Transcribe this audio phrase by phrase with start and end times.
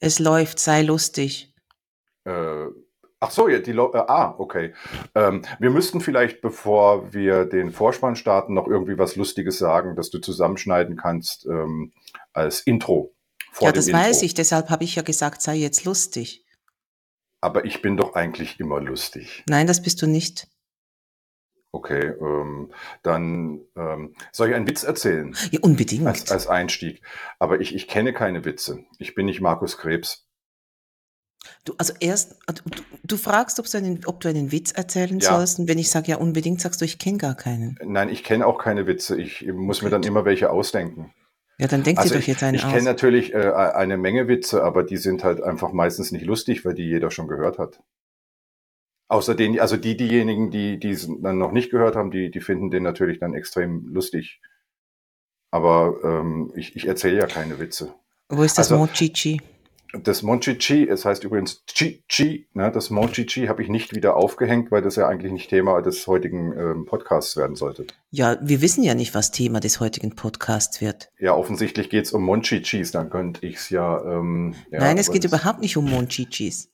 [0.00, 1.54] Es läuft, sei lustig.
[2.24, 2.66] Äh,
[3.20, 4.74] ach so, ja, die Lo äh, ah, okay.
[5.14, 10.10] Ähm, wir müssten vielleicht, bevor wir den Vorspann starten, noch irgendwie was Lustiges sagen, dass
[10.10, 11.92] du zusammenschneiden kannst ähm,
[12.32, 13.14] als Intro.
[13.60, 16.44] ja, das weiß ich, deshalb habe ich ja gesagt, sei jetzt lustig.
[17.40, 19.44] Aber ich bin doch eigentlich immer lustig.
[19.48, 20.48] Nein, das bist du nicht.
[21.74, 22.70] Okay, ähm,
[23.02, 25.34] dann ähm, soll ich einen Witz erzählen?
[25.50, 26.06] Ja, unbedingt.
[26.06, 27.02] Als, als Einstieg.
[27.40, 28.84] Aber ich, ich kenne keine Witze.
[29.00, 30.24] Ich bin nicht Markus Krebs.
[31.64, 35.32] Du, also erst, du, du fragst, ob du, einen, ob du einen Witz erzählen ja.
[35.32, 35.58] sollst.
[35.58, 37.76] Und wenn ich sage, ja, unbedingt, sagst du, ich kenne gar keinen.
[37.84, 39.20] Nein, ich kenne auch keine Witze.
[39.20, 39.86] Ich muss Gut.
[39.86, 41.12] mir dann immer welche ausdenken.
[41.58, 42.70] Ja, dann denk also dir doch jetzt einen ich, ich aus.
[42.70, 46.64] Ich kenne natürlich äh, eine Menge Witze, aber die sind halt einfach meistens nicht lustig,
[46.64, 47.80] weil die jeder schon gehört hat.
[49.08, 52.40] Außer den, also die, diejenigen, die, die es dann noch nicht gehört haben, die, die
[52.40, 54.40] finden den natürlich dann extrem lustig.
[55.50, 57.94] Aber ähm, ich, ich erzähle ja keine Witze.
[58.28, 59.40] Wo ist das also, Mochichi?
[60.02, 64.82] Das Monchichi, es heißt übrigens Chi-Chi, ne, das Monchichi habe ich nicht wieder aufgehängt, weil
[64.82, 67.86] das ja eigentlich nicht Thema des heutigen ähm, Podcasts werden sollte.
[68.10, 71.12] Ja, wir wissen ja nicht, was Thema des heutigen Podcasts wird.
[71.20, 74.80] Ja, offensichtlich geht es um Monchichis, dann könnte ich es ja, ähm, ja.
[74.80, 76.73] Nein, es geht überhaupt nicht um Monchichis.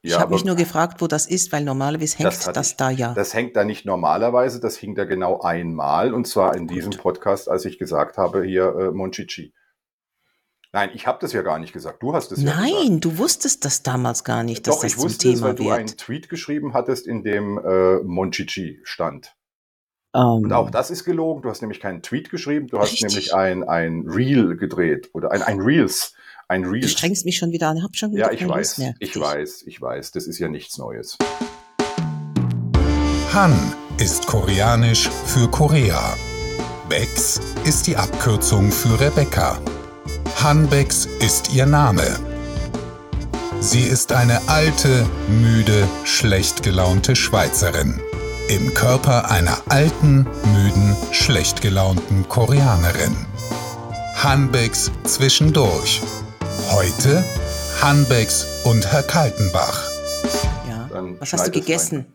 [0.00, 2.90] Ich ja, habe mich nur gefragt, wo das ist, weil normalerweise hängt das, das da
[2.90, 3.14] ja.
[3.14, 6.76] Das hängt da nicht normalerweise, das hing da genau einmal und zwar in Gut.
[6.76, 9.52] diesem Podcast, als ich gesagt habe, hier äh, Monchichi.
[10.72, 12.02] Nein, ich habe das ja gar nicht gesagt.
[12.02, 12.72] Du hast es ja gesagt.
[12.72, 15.42] Nein, du wusstest das damals gar nicht, dass Doch, das ich wusste zum Thema es,
[15.42, 15.68] weil wird.
[15.68, 19.34] du einen Tweet geschrieben hattest, in dem äh, Monchichi stand.
[20.12, 20.44] Um.
[20.44, 20.72] Und auch ähm.
[20.72, 21.42] das ist gelogen.
[21.42, 23.08] Du hast nämlich keinen Tweet geschrieben, du hast Richtig.
[23.08, 26.14] nämlich ein, ein Reel gedreht oder ein, ein Reels
[26.48, 26.80] ein Reel.
[26.80, 28.94] Du strengst mich schon wieder an, hab schon wieder Ja, ich weiß, mehr.
[28.98, 31.16] ich weiß, ich weiß, das ist ja nichts Neues.
[33.32, 33.54] Han
[33.98, 36.16] ist koreanisch für Korea.
[36.88, 39.60] Bex ist die Abkürzung für Rebecca.
[40.42, 42.18] Hanbex ist ihr Name.
[43.60, 48.00] Sie ist eine alte, müde, schlecht gelaunte Schweizerin.
[48.48, 53.14] Im Körper einer alten, müden, schlecht gelaunten Koreanerin.
[54.14, 56.00] Hanbex zwischendurch
[56.70, 57.24] Heute
[57.80, 59.90] Hanbecks und Herr Kaltenbach.
[60.68, 60.88] Ja.
[60.92, 61.96] Dann was hast du gegessen?
[61.96, 62.14] Rein.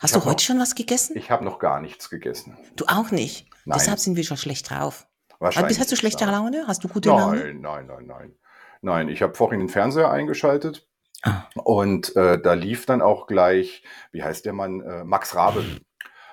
[0.00, 1.16] Hast ich du heute noch, schon was gegessen?
[1.16, 2.58] Ich habe noch gar nichts gegessen.
[2.74, 3.48] Du auch nicht?
[3.64, 3.78] Nein.
[3.78, 5.06] Deshalb sind wir schon schlecht drauf.
[5.38, 5.78] Wahrscheinlich.
[5.78, 6.64] Hast du schlechte Laune?
[6.66, 7.36] Hast du gute nein, Laune?
[7.38, 8.34] Nein, nein, nein, nein.
[8.82, 10.86] Nein, ich habe vorhin den Fernseher eingeschaltet.
[11.22, 11.44] Ah.
[11.54, 15.64] Und äh, da lief dann auch gleich, wie heißt der Mann, äh, Max Rabe.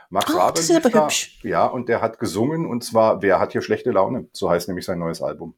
[0.09, 0.53] Max oh, Rabe.
[0.55, 1.39] Das ist aber da, hübsch.
[1.43, 4.27] Ja, und der hat gesungen und zwar Wer hat hier schlechte Laune?
[4.33, 5.55] So heißt nämlich sein neues Album.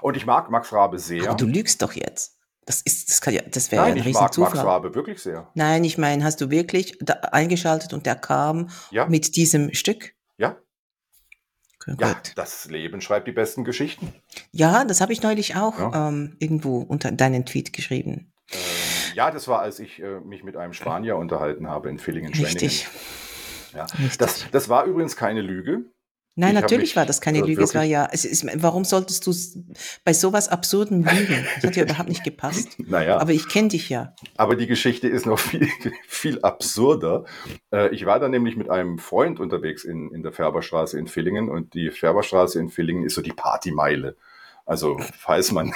[0.00, 1.28] Und ich mag Max Rabe sehr.
[1.28, 2.38] Aber du lügst doch jetzt.
[2.66, 4.54] Das ist, das kann ja, das wäre ja ein ich mag Zufall.
[4.54, 5.50] Max Rabe wirklich sehr.
[5.54, 6.98] Nein, ich meine, hast du wirklich
[7.32, 9.06] eingeschaltet und der kam ja.
[9.06, 10.14] mit diesem Stück?
[10.36, 10.58] Ja.
[11.80, 14.12] Okay, ja, das Leben schreibt die besten Geschichten.
[14.52, 16.08] Ja, das habe ich neulich auch ja.
[16.08, 18.34] ähm, irgendwo unter deinen Tweet geschrieben.
[18.50, 18.58] Ähm,
[19.14, 22.60] ja, das war, als ich äh, mich mit einem Spanier unterhalten habe in Villingen-Schwenningen.
[22.60, 22.86] Richtig.
[23.74, 23.84] Ja.
[23.84, 24.18] Richtig.
[24.18, 25.86] Das, das war übrigens keine Lüge.
[26.38, 27.60] Nein, ich natürlich war das keine Lüge.
[27.64, 29.34] Es war ja, es ist, warum solltest du
[30.04, 31.44] bei sowas absurden lügen?
[31.56, 32.76] Das hat ja überhaupt nicht gepasst.
[32.86, 33.18] naja.
[33.18, 34.14] Aber ich kenne dich ja.
[34.36, 35.68] Aber die Geschichte ist noch viel,
[36.06, 37.24] viel absurder.
[37.72, 41.48] Äh, ich war da nämlich mit einem Freund unterwegs in, in der Färberstraße in Villingen
[41.48, 44.16] und die Färberstraße in Villingen ist so die Partymeile.
[44.68, 45.72] Also falls man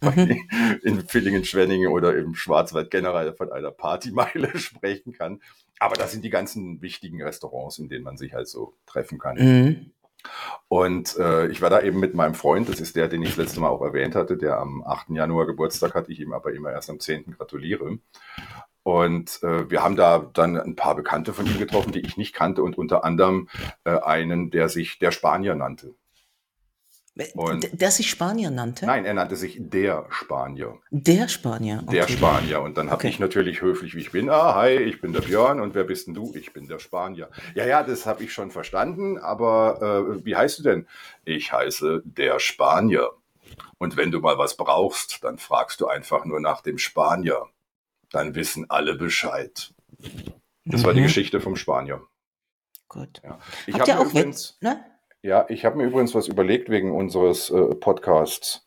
[0.00, 0.48] mhm.
[0.82, 5.42] in Villingen-Schwenningen oder im Schwarzwald generell von einer Partymeile sprechen kann.
[5.78, 9.36] Aber das sind die ganzen wichtigen Restaurants, in denen man sich halt so treffen kann.
[9.36, 9.90] Mhm.
[10.68, 13.36] Und äh, ich war da eben mit meinem Freund, das ist der, den ich das
[13.36, 15.10] letzte Mal auch erwähnt hatte, der am 8.
[15.10, 17.36] Januar Geburtstag hat, ich ihm aber immer erst am 10.
[17.36, 17.98] gratuliere.
[18.84, 22.34] Und äh, wir haben da dann ein paar Bekannte von ihm getroffen, die ich nicht
[22.34, 23.50] kannte und unter anderem
[23.84, 25.94] äh, einen, der sich der Spanier nannte.
[27.34, 28.86] Und der sich Spanier nannte?
[28.86, 30.78] Nein, er nannte sich der Spanier.
[30.90, 31.82] Der Spanier.
[31.84, 31.96] Okay.
[31.96, 32.60] Der Spanier.
[32.60, 33.08] Und dann habe okay.
[33.08, 36.06] ich natürlich höflich, wie ich bin, ah, hi, ich bin der Björn und wer bist
[36.06, 36.32] denn du?
[36.36, 37.28] Ich bin der Spanier.
[37.54, 40.86] Ja, ja, das habe ich schon verstanden, aber äh, wie heißt du denn?
[41.24, 43.10] Ich heiße der Spanier.
[43.78, 47.46] Und wenn du mal was brauchst, dann fragst du einfach nur nach dem Spanier.
[48.10, 49.72] Dann wissen alle Bescheid.
[50.64, 50.86] Das mhm.
[50.86, 51.04] war die mhm.
[51.04, 52.00] Geschichte vom Spanier.
[52.88, 53.20] Gut.
[53.22, 53.38] Ja.
[53.66, 54.84] Ich auch übrigens, ne?
[55.22, 58.66] Ja, ich habe mir übrigens was überlegt wegen unseres äh, Podcasts.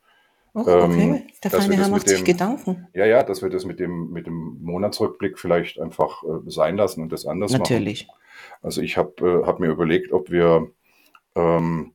[0.53, 2.87] Oh, okay, ähm, der feine Herr macht dem, sich Gedanken.
[2.93, 7.01] Ja, ja, dass wir das mit dem, mit dem Monatsrückblick vielleicht einfach äh, sein lassen
[7.01, 8.07] und das anders Natürlich.
[8.07, 8.19] machen.
[8.61, 10.69] Also ich habe äh, hab mir überlegt, ob wir
[11.35, 11.93] ähm,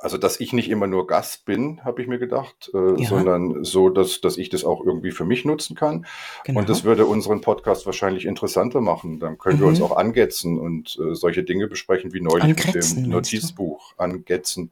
[0.00, 3.08] also dass ich nicht immer nur Gast bin, habe ich mir gedacht, äh, ja.
[3.08, 6.06] sondern so, dass, dass ich das auch irgendwie für mich nutzen kann.
[6.44, 6.60] Genau.
[6.60, 9.18] Und das würde unseren Podcast wahrscheinlich interessanter machen.
[9.18, 9.60] Dann können mhm.
[9.60, 9.84] wir uns mhm.
[9.86, 14.70] auch angetzen und äh, solche Dinge besprechen wie neulich Angrätzen, mit dem Notizbuch angetzen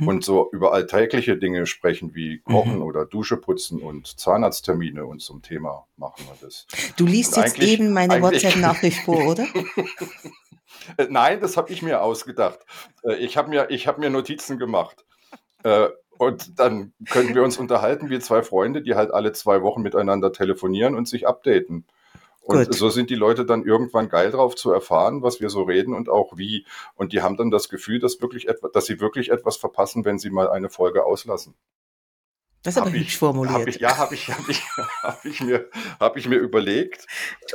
[0.00, 0.08] mhm.
[0.08, 2.82] und so über alltägliche Dinge sprechen wie Kochen mhm.
[2.82, 6.66] oder Dusche putzen und Zahnarzttermine und zum Thema machen wir das.
[6.96, 9.46] Du liest und jetzt eben meine WhatsApp-Nachricht vor, oder?
[10.96, 12.60] Äh, nein, das habe ich mir ausgedacht.
[13.04, 15.04] Äh, ich habe mir, hab mir Notizen gemacht.
[15.62, 15.88] Äh,
[16.18, 20.32] und dann können wir uns unterhalten wie zwei Freunde, die halt alle zwei Wochen miteinander
[20.32, 21.86] telefonieren und sich updaten.
[22.42, 22.74] Und Gut.
[22.74, 26.08] so sind die Leute dann irgendwann geil drauf zu erfahren, was wir so reden und
[26.08, 26.66] auch wie.
[26.96, 30.18] Und die haben dann das Gefühl, dass, wirklich etwa, dass sie wirklich etwas verpassen, wenn
[30.18, 31.54] sie mal eine Folge auslassen.
[32.62, 33.54] Das ist aber hübsch formuliert.
[33.54, 34.62] Hab ich, ja, habe ich, hab ich,
[35.02, 35.66] hab ich, mir,
[35.98, 37.06] hab ich mir überlegt.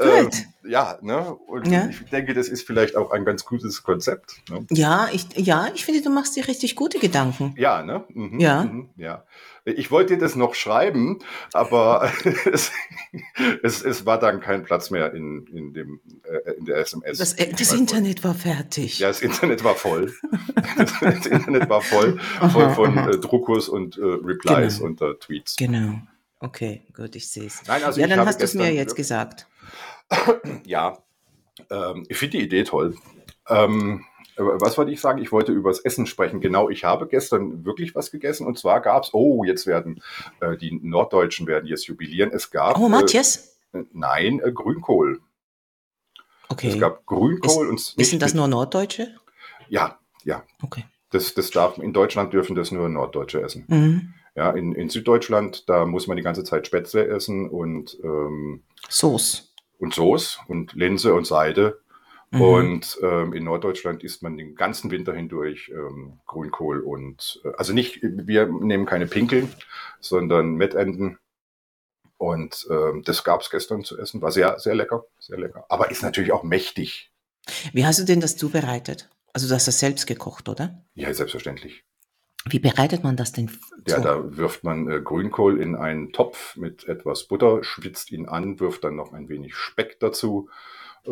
[0.02, 0.30] Ähm,
[0.64, 1.34] ja, ne?
[1.48, 1.88] Und ja.
[1.88, 4.36] ich denke, das ist vielleicht auch ein ganz gutes Konzept.
[4.50, 4.66] Ne?
[4.72, 7.54] Ja, ich, ja, ich finde, du machst dir richtig gute Gedanken.
[7.58, 8.04] Ja, ne?
[8.10, 8.64] Mhm, ja.
[8.64, 9.24] Mhm, ja.
[9.76, 11.20] Ich wollte dir das noch schreiben,
[11.52, 12.12] aber
[12.52, 12.72] es,
[13.62, 17.18] es, es, war dann kein Platz mehr in, in, dem, äh, in der SMS.
[17.18, 19.00] Das, äh, das Internet war fertig.
[19.00, 20.14] Ja, das Internet war voll.
[21.02, 22.18] das Internet war voll,
[22.52, 23.10] voll aha, von aha.
[23.10, 24.90] Äh, Druckos und äh, Replies genau.
[24.90, 25.58] unter Tweets.
[25.58, 26.02] Genau.
[26.40, 27.68] Okay, gut, ich sehe es.
[27.68, 29.48] Also ja, dann hast du es mir jetzt gesagt.
[30.66, 30.98] ja,
[31.70, 32.96] ähm, ich finde die Idee toll.
[33.50, 34.06] Ähm,
[34.38, 35.22] was wollte ich sagen?
[35.22, 36.40] Ich wollte über das Essen sprechen.
[36.40, 40.02] Genau, ich habe gestern wirklich was gegessen und zwar gab es, oh, jetzt werden
[40.42, 42.32] äh, die Norddeutschen werden jetzt jubilieren.
[42.32, 42.78] Es gab.
[42.80, 43.58] Oh, Matthias?
[43.74, 45.22] Äh, nein, äh, Grünkohl.
[46.50, 46.70] Okay.
[46.70, 48.02] Es gab Grünkohl ist, und.
[48.02, 49.16] Ist das nur Norddeutsche?
[49.70, 50.44] Ja, ja.
[50.62, 50.86] Okay.
[51.12, 53.66] Das, das darf, in Deutschland dürfen das nur Norddeutsche essen.
[53.68, 54.14] Mhm.
[54.36, 59.44] Ja, in, in Süddeutschland, da muss man die ganze Zeit Spätzle essen und ähm, Soße.
[59.80, 61.80] Und Soße und Linse und Seide.
[62.32, 62.42] Mhm.
[62.42, 67.74] Und ähm, in Norddeutschland isst man den ganzen Winter hindurch ähm, Grünkohl und äh, also
[67.74, 69.52] nicht, wir nehmen keine Pinkeln,
[70.02, 71.20] sondern Mettenden.
[72.18, 74.22] Und ähm, das gab es gestern zu essen.
[74.22, 75.66] War sehr, sehr lecker, sehr lecker.
[75.70, 77.12] Aber ist natürlich auch mächtig.
[77.74, 79.10] Wie hast du denn das zubereitet?
[79.34, 80.84] Also du hast das selbst gekocht, oder?
[80.96, 81.84] Ja, selbstverständlich.
[82.50, 83.52] Wie bereitet man das denn?
[83.88, 88.60] Ja, da wirft man äh, Grünkohl in einen Topf mit etwas Butter, schwitzt ihn an,
[88.60, 90.50] wirft dann noch ein wenig Speck dazu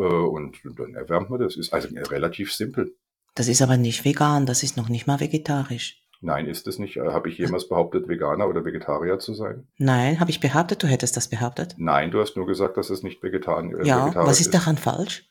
[0.00, 1.56] und dann erwärmt man das.
[1.56, 2.94] Ist also relativ simpel.
[3.34, 6.02] Das ist aber nicht vegan, das ist noch nicht mal vegetarisch.
[6.20, 6.96] Nein, ist es nicht.
[6.96, 9.68] Äh, habe ich jemals behauptet, Veganer oder Vegetarier zu sein?
[9.76, 11.74] Nein, habe ich behauptet, du hättest das behauptet?
[11.76, 14.14] Nein, du hast nur gesagt, dass es nicht vegetan, äh, ja, vegetarisch was ist.
[14.14, 15.28] Ja, was ist daran falsch?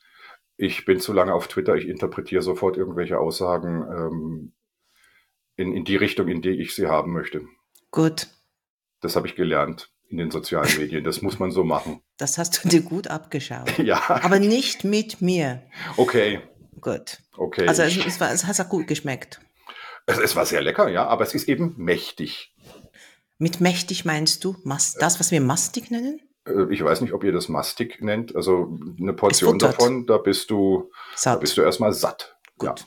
[0.56, 4.52] Ich bin zu lange auf Twitter, ich interpretiere sofort irgendwelche Aussagen ähm,
[5.56, 7.42] in, in die Richtung, in die ich sie haben möchte.
[7.90, 8.28] Gut.
[9.00, 11.04] Das habe ich gelernt in den sozialen Medien.
[11.04, 12.00] Das muss man so machen.
[12.16, 13.78] Das hast du dir gut abgeschaut.
[13.78, 14.02] ja.
[14.08, 15.62] Aber nicht mit mir.
[15.96, 16.40] Okay.
[16.80, 17.18] Gut.
[17.36, 17.66] Okay.
[17.66, 19.40] Also es, es, war, es hat auch gut geschmeckt.
[20.06, 22.54] Es, es, war sehr lecker, ja, aber es ist eben mächtig.
[23.38, 26.20] Mit mächtig meinst du das, was wir mastig nennen?
[26.46, 28.34] Äh, ich weiß nicht, ob ihr das mastig nennt.
[28.36, 31.36] Also eine Portion davon, da bist du, satt.
[31.36, 32.36] da bist du erstmal satt.
[32.58, 32.80] Gut.
[32.80, 32.86] Ja.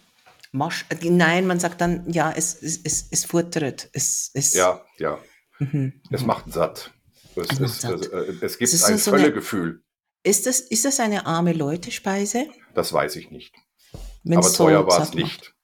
[0.52, 3.90] Masch, äh, nein, man sagt dann, ja, es, es, es, es futtert.
[3.94, 5.20] Es, es, ja, ja.
[5.60, 6.02] Mhm.
[6.10, 6.92] Es macht satt.
[7.36, 8.12] Es, es, es, satt.
[8.12, 9.84] Äh, es gibt ein so Völlegefühl.
[10.24, 12.48] Ist das, ist das eine arme Leute-Speise?
[12.74, 13.56] Das weiß ich nicht.
[14.24, 15.56] Wenn's Aber teuer war es nicht.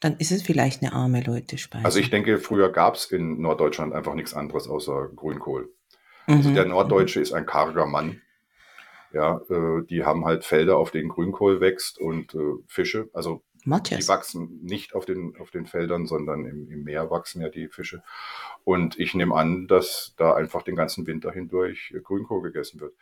[0.00, 1.84] Dann ist es vielleicht eine arme Leute-Speise.
[1.84, 5.72] Also ich denke, früher gab es in Norddeutschland einfach nichts anderes außer Grünkohl.
[6.26, 6.54] Also mhm.
[6.54, 8.20] der Norddeutsche ist ein karger Mann.
[9.12, 13.08] Ja, äh, die haben halt Felder, auf denen Grünkohl wächst und äh, Fische.
[13.12, 14.00] Also Matthias.
[14.00, 17.68] Die wachsen nicht auf den, auf den Feldern, sondern im, im Meer wachsen ja die
[17.68, 18.02] Fische.
[18.64, 22.94] Und ich nehme an, dass da einfach den ganzen Winter hindurch Grünkohl gegessen wird.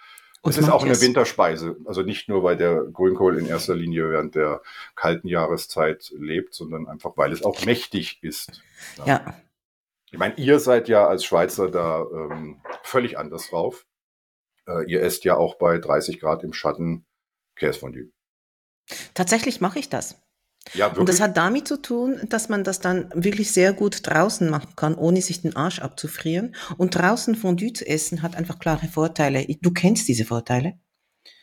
[0.42, 1.76] es ist auch eine Winterspeise.
[1.84, 4.62] Also nicht nur, weil der Grünkohl in erster Linie während der
[4.94, 8.62] kalten Jahreszeit lebt, sondern einfach, weil es auch mächtig ist.
[8.98, 9.06] Ja.
[9.06, 9.40] ja.
[10.10, 13.84] Ich meine, ihr seid ja als Schweizer da ähm, völlig anders drauf.
[14.66, 17.04] Äh, ihr esst ja auch bei 30 Grad im Schatten
[17.56, 18.10] Käsefondue.
[19.14, 20.23] Tatsächlich mache ich das.
[20.72, 24.48] Ja, und das hat damit zu tun, dass man das dann wirklich sehr gut draußen
[24.48, 26.54] machen kann, ohne sich den Arsch abzufrieren.
[26.78, 29.44] Und draußen Fondue zu essen hat einfach klare Vorteile.
[29.60, 30.78] Du kennst diese Vorteile?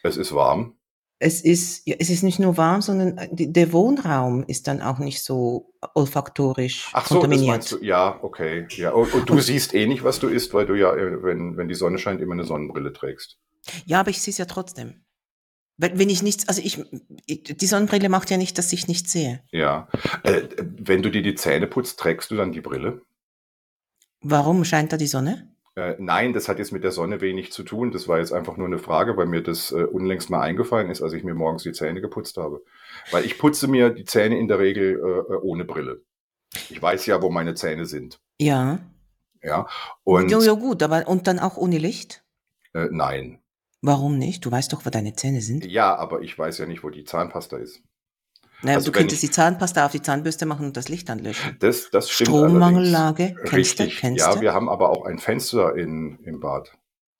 [0.04, 0.75] Es ist warm.
[1.24, 4.98] Es ist, ja, es ist nicht nur warm, sondern äh, der Wohnraum ist dann auch
[4.98, 7.72] nicht so olfaktorisch Ach so, kontaminiert.
[7.72, 8.66] Du, ja, okay.
[8.72, 11.22] Ja, und, und du und, siehst eh nicht, was du isst, weil du ja, äh,
[11.22, 13.38] wenn, wenn die Sonne scheint, immer eine Sonnenbrille trägst.
[13.86, 15.06] Ja, aber ich sehe es ja trotzdem.
[15.78, 16.84] Wenn ich nichts, also ich,
[17.28, 19.42] die Sonnenbrille macht ja nicht, dass ich nichts sehe.
[19.51, 19.88] Ja.
[20.24, 23.01] Äh, wenn du dir die Zähne putzt, trägst du dann die Brille?
[24.22, 25.51] Warum scheint da die Sonne?
[25.75, 27.92] Äh, nein, das hat jetzt mit der Sonne wenig zu tun.
[27.92, 31.01] Das war jetzt einfach nur eine Frage, weil mir das äh, unlängst mal eingefallen ist,
[31.01, 32.62] als ich mir morgens die Zähne geputzt habe.
[33.10, 36.01] Weil ich putze mir die Zähne in der Regel äh, äh ohne Brille.
[36.70, 38.20] Ich weiß ja, wo meine Zähne sind.
[38.40, 38.80] Ja.
[39.42, 39.68] Ja.
[40.04, 42.24] Und ja, ja, gut, aber und dann auch ohne Licht?
[42.74, 43.40] äh, nein.
[43.82, 44.46] Warum nicht?
[44.46, 45.66] Du weißt doch, wo deine Zähne sind.
[45.66, 47.82] Ja, aber ich weiß ja nicht, wo die Zahnpasta ist.
[48.62, 51.58] Naja, Also du könntest die Zahnpasta auf die Zahnbürste machen und das Licht anlöschen.
[51.60, 52.30] Das, das stimmt.
[52.30, 53.88] Strommangellage, kennst du?
[53.88, 56.78] Kennst ja, wir haben aber auch ein Fenster in, im Bad.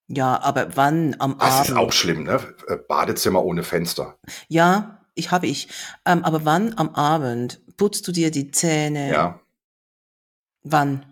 [0.08, 1.80] Ja, aber wann am Das ist Abend?
[1.88, 2.40] auch schlimm, ne?
[2.68, 4.20] Äh, Badezimmer ohne Fenster.
[4.50, 5.70] Ja, ich habe ich.
[6.06, 9.10] Ähm, aber wann am Abend putzt du dir die Zähne?
[9.10, 9.40] Ja,
[10.64, 11.06] Wann?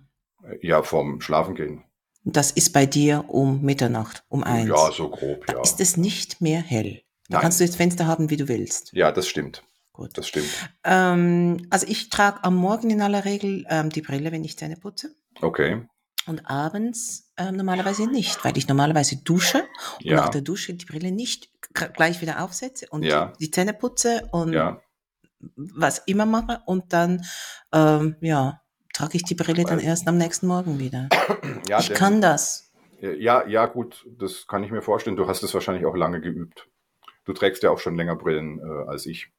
[0.62, 1.84] ja, vorm Schlafengehen.
[2.31, 4.69] Das ist bei dir um Mitternacht, um eins.
[4.69, 5.62] Ja, so grob, Da ja.
[5.62, 7.01] ist es nicht mehr hell.
[7.27, 7.41] Da Nein.
[7.41, 8.91] kannst du jetzt Fenster haben, wie du willst.
[8.93, 9.63] Ja, das stimmt.
[9.93, 10.17] Gut.
[10.17, 10.48] Das stimmt.
[10.83, 14.77] Ähm, also ich trage am Morgen in aller Regel ähm, die Brille, wenn ich Zähne
[14.77, 15.13] putze.
[15.41, 15.86] Okay.
[16.25, 19.63] Und abends ähm, normalerweise nicht, weil ich normalerweise dusche
[19.98, 20.15] und Ja.
[20.17, 23.33] nach der Dusche die Brille nicht gleich wieder aufsetze und Ja.
[23.39, 24.81] die Zähne putze und Ja.
[25.55, 27.25] was immer mache und dann
[27.74, 28.62] ähm, ja
[29.00, 31.08] trage ich die Brille dann erst am nächsten Morgen wieder.
[31.68, 32.72] ja ich denn- kann das.
[33.01, 35.15] Ja, ja, gut, das kann ich mir vorstellen.
[35.15, 36.68] Du hast es wahrscheinlich auch lange geübt.
[37.24, 39.32] Du trägst ja auch schon länger Brillen äh, als ich.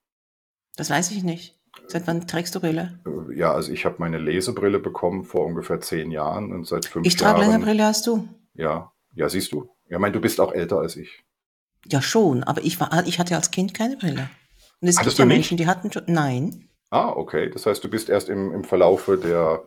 [0.77, 1.59] Das weiß ich nicht.
[1.87, 2.99] Seit wann trägst du Brille?
[3.07, 7.07] Äh, ja, also ich habe meine Lesebrille bekommen vor ungefähr zehn Jahren und seit fünf
[7.07, 7.51] Ich trage Jahren.
[7.53, 8.27] länger Brille als du.
[8.55, 9.69] Ja, ja, siehst du.
[9.91, 11.23] Ja, ich meine, du bist auch älter als ich.
[11.87, 14.31] Ja schon, aber ich war, ich hatte als Kind keine Brille.
[14.81, 15.35] Und es Hattest gibt ja?
[15.35, 16.05] Menschen, die hatten schon.
[16.07, 16.70] Nein.
[16.91, 17.49] Ah, okay.
[17.51, 19.65] Das heißt, du bist erst im, im Verlaufe der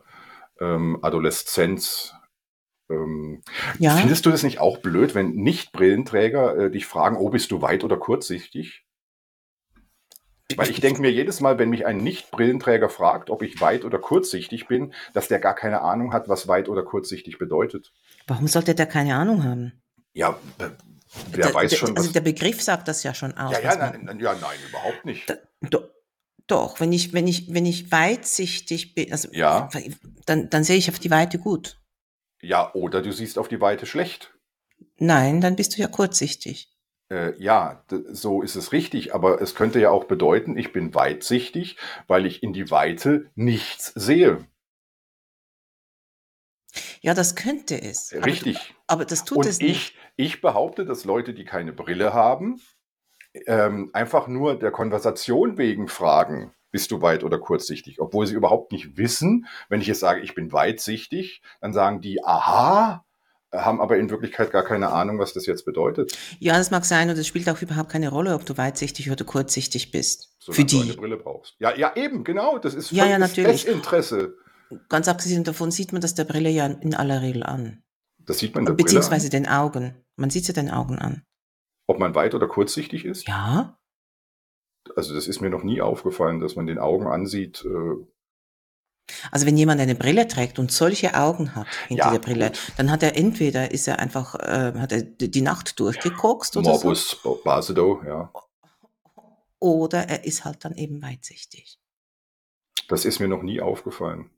[0.60, 2.14] ähm, Adoleszenz.
[2.90, 3.42] Ähm,
[3.78, 3.96] Ja.
[3.96, 7.82] Findest du das nicht auch blöd, wenn Nicht-Brillenträger äh, dich fragen, oh, bist du weit
[7.84, 8.84] oder kurzsichtig?
[10.56, 13.98] Weil ich denke mir jedes Mal, wenn mich ein Nicht-Brillenträger fragt, ob ich weit oder
[13.98, 17.92] kurzsichtig bin, dass der gar keine Ahnung hat, was weit oder kurzsichtig bedeutet.
[18.26, 19.82] Warum sollte der keine Ahnung haben?
[20.12, 20.76] Ja, wer
[21.32, 22.12] Der- weiß der, schon, Also was.
[22.12, 23.52] der Begriff sagt das ja schon aus.
[23.52, 25.28] ja, ja, nein, ja, nein, überhaupt nicht.
[25.60, 25.78] Da,
[26.46, 29.68] doch, wenn ich, wenn ich, wenn ich weitsichtig bin, also Ja.
[30.26, 31.80] dann, dann sehe ich auf die Weite gut.
[32.42, 34.34] Ja, oder du siehst auf die Weite schlecht.
[34.98, 36.70] Nein, dann bist du ja kurzsichtig.
[37.10, 41.76] Äh, ja, so ist es richtig, aber es könnte ja auch bedeuten, ich bin weitsichtig,
[42.06, 44.46] weil ich in die Weite nichts sehe.
[47.00, 48.12] Ja, das könnte es.
[48.14, 48.74] Aber Richtig.
[48.86, 49.94] Aber, das tut Und es nicht.
[50.16, 52.60] ich, ich behaupte, dass Leute, die keine Brille haben,
[53.46, 58.72] ähm, einfach nur der Konversation wegen fragen, bist du weit oder kurzsichtig, obwohl sie überhaupt
[58.72, 63.04] nicht wissen, wenn ich jetzt sage, ich bin weitsichtig, dann sagen die, aha,
[63.52, 66.16] haben aber in Wirklichkeit gar keine Ahnung, was das jetzt bedeutet.
[66.40, 69.24] Ja, das mag sein und es spielt auch überhaupt keine Rolle, ob du weitsichtig oder
[69.24, 70.34] kurzsichtig bist.
[70.40, 70.96] solange Für du eine die.
[70.96, 71.54] Brille brauchst.
[71.58, 72.58] Ja, ja, eben, genau.
[72.58, 73.64] Das ist Ja, ja, natürlich.
[73.64, 74.34] Desinteresse.
[74.88, 77.82] Ganz abgesehen davon sieht man das der Brille ja in aller Regel an.
[78.18, 79.94] Das sieht man der Brille Beziehungsweise an, den Augen.
[80.16, 81.22] Man sieht ja den Augen an.
[81.86, 83.28] Ob man weit oder kurzsichtig ist.
[83.28, 83.78] Ja?
[84.96, 87.64] Also das ist mir noch nie aufgefallen, dass man den Augen ansieht.
[87.64, 88.06] Äh,
[89.30, 92.72] Also wenn jemand eine Brille trägt und solche Augen hat hinter Ja, der Brille, gut.
[92.76, 97.18] dann hat er entweder ist er einfach äh, hat er die Nacht durchgekokst oder Morbus
[97.44, 98.30] Basedow, ja.
[98.32, 98.40] so,
[99.60, 101.78] oder er ist halt dann eben weitsichtig.
[102.88, 104.30] Das ist mir noch nie aufgefallen.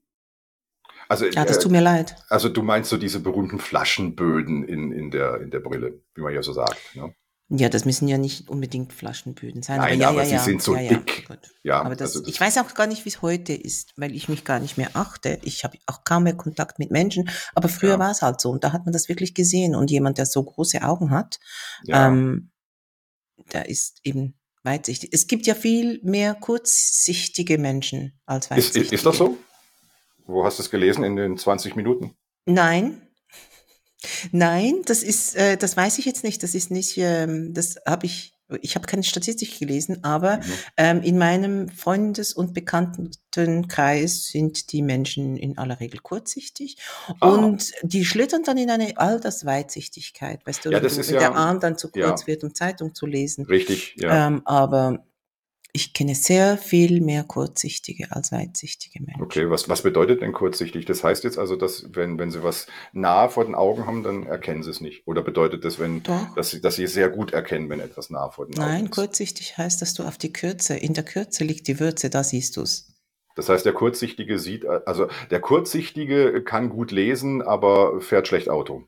[1.09, 2.17] Also, Ja, das äh, tut mir leid.
[2.29, 6.33] also du meinst so diese berühmten Flaschenböden in, in, der, in der Brille, wie man
[6.35, 6.95] ja so sagt.
[6.95, 7.15] Ne?
[7.49, 9.76] Ja, das müssen ja nicht unbedingt Flaschenböden sein.
[9.76, 11.29] Nein, aber ja, aber ja, sie ja, sind so dick.
[11.29, 11.38] gut.
[11.62, 14.17] Ja, Aber das, also das- ich weiß auch gar nicht, wie es heute ist, weil
[14.17, 15.38] ich mich gar nicht mehr achte.
[15.45, 17.31] Ich habe auch kaum mehr Kontakt mit Menschen.
[17.55, 19.76] Aber früher war es halt so und da hat man das wirklich gesehen.
[19.76, 21.38] Und jemand, der so große Augen hat,
[21.87, 22.50] ähm,
[23.53, 24.35] der ist eben
[24.65, 25.11] weitsichtig.
[25.12, 28.85] Es gibt ja viel mehr kurzsichtige Menschen als ist, weitsichtige.
[28.87, 29.37] ist, ist das so?
[30.26, 31.05] Wo hast du es gelesen?
[31.05, 32.17] In den 20 Minuten?
[32.47, 33.03] Nein.
[34.33, 36.43] Nein, das ist, äh, das weiß ich jetzt nicht.
[36.43, 38.33] Das ist nicht, ähm, das habe ich,
[38.63, 40.43] ich habe keine Statistik gelesen, aber Mhm.
[40.77, 46.77] ähm, in meinem Freundes- und Bekanntenkreis sind die Menschen in aller Regel kurzsichtig
[47.21, 47.29] Ah.
[47.29, 51.33] und die schlittern dann in eine Altersweitsichtigkeit, weißt du, Ja, das wenn ist der ja-
[51.33, 52.07] Arm dann zu ja.
[52.09, 53.47] kurz wird, um Zeitung zu lesen.
[53.47, 54.29] Richtig, ja.
[54.29, 55.05] Ähm, aber
[55.76, 59.23] ich kenne sehr viel mehr kurzsichtige als weitsichtige Menschen.
[59.23, 60.87] Okay, was, was bedeutet denn kurzsichtig?
[60.87, 64.26] Das heißt jetzt also, dass wenn, wenn sie was nah vor den Augen haben, dann
[64.26, 65.06] erkennen sie es nicht.
[65.06, 66.35] Oder bedeutet das, wenn, Doch.
[66.35, 68.92] dass sie, dass sie sehr gut erkennen, wenn etwas nah vor den Augen Nein, ist?
[68.92, 72.56] kurzsichtig heißt, dass du auf die Kürze, in der Kürze liegt die Würze, da siehst
[72.56, 72.95] du's.
[73.37, 78.85] Das heißt, der Kurzsichtige sieht, also der Kurzsichtige kann gut lesen, aber fährt schlecht Auto.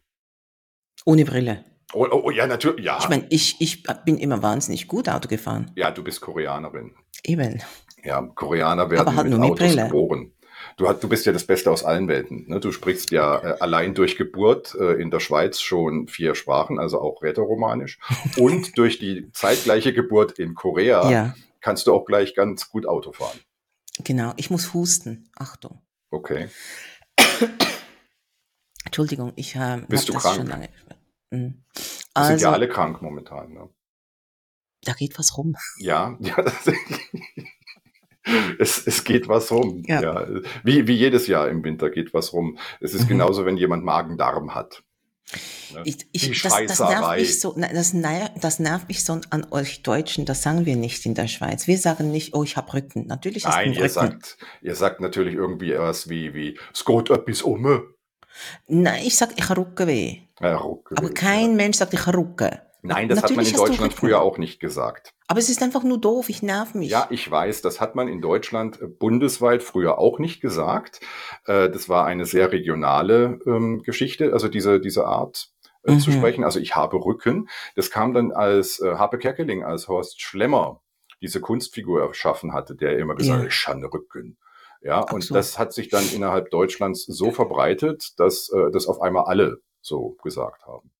[1.04, 1.66] Ohne Brille.
[1.94, 2.98] Oh, oh, oh ja, natürlich, ja.
[3.00, 5.70] Ich meine, ich, ich bin immer wahnsinnig gut Auto gefahren.
[5.74, 6.94] ja, du bist Koreanerin.
[7.24, 7.62] Eben.
[8.04, 9.84] Ja, Koreaner werden Aber halt mit nur Autos Brille.
[9.86, 10.32] geboren.
[10.76, 12.46] Du, hast, du bist ja das Beste aus allen Welten.
[12.48, 12.60] Ne?
[12.60, 17.00] Du sprichst ja äh, allein durch Geburt äh, in der Schweiz schon vier Sprachen, also
[17.00, 17.98] auch Rätoromanisch.
[18.38, 21.34] Und durch die zeitgleiche Geburt in Korea Ja.
[21.60, 23.38] kannst du auch gleich ganz gut Auto fahren.
[24.04, 25.30] Genau, ich muss husten.
[25.36, 25.80] Achtung.
[26.10, 26.48] Okay.
[28.84, 30.36] Entschuldigung, ich äh, habe Bist du das krank?
[30.36, 30.68] schon lange.
[31.30, 31.64] Mhm.
[32.14, 33.52] Wir sind ja Also, alle krank momentan.
[33.52, 33.68] Ne?
[34.84, 35.54] da geht was rum.
[35.78, 36.54] Ja, ja das,
[38.58, 39.82] es, es geht was rum.
[39.86, 40.02] Ja.
[40.02, 40.26] Ja.
[40.64, 42.58] Wie, wie jedes Jahr im Winter geht was rum.
[42.80, 43.08] Es ist Mhm.
[43.08, 44.82] genauso, wenn jemand Magen-Darm hat.
[45.74, 45.82] Ne?
[45.84, 47.92] Ich, ich, das, das nervt mich so, das,
[48.40, 51.66] das nervt mich so an euch Deutschen, das sagen wir nicht in der Schweiz.
[51.66, 53.06] Wir sagen nicht, oh, ich habe Rücken.
[53.06, 53.88] Natürlich du Nein, ihr Rücken.
[53.90, 57.82] sagt, ihr sagt natürlich irgendwie was wie, wie, es geht etwas um.
[58.66, 60.18] Nein, ich sag, ich habe Rückenweh.
[60.40, 62.58] Ja, Ruck, Aber kein Mensch sagt, ich habe Rücken.
[62.82, 65.12] Nein, das hat man Natürlich in Deutschland früher auch nicht gesagt.
[65.26, 66.90] Aber es ist einfach nur doof, ich nerv mich.
[66.90, 71.00] Ja, ich weiß, das hat man in Deutschland äh, bundesweit früher auch nicht gesagt.
[71.46, 75.50] Äh, Das war eine sehr regionale ähm, Geschichte, also diese, diese Art
[75.82, 76.14] äh, zu Mhm.
[76.14, 76.44] sprechen.
[76.44, 77.48] Also ich habe Rücken.
[77.74, 80.80] Das kam dann als Harpe Kerkeling, als Horst Schlemmer
[81.20, 83.42] diese Kunstfigur erschaffen hatte, der immer gesagt Ja.
[83.42, 84.38] hat, ich schande Rücken.
[84.82, 89.00] Ja, Ach und das hat sich dann innerhalb Deutschlands so verbreitet, dass äh, das auf
[89.00, 90.90] einmal alle so gesagt haben.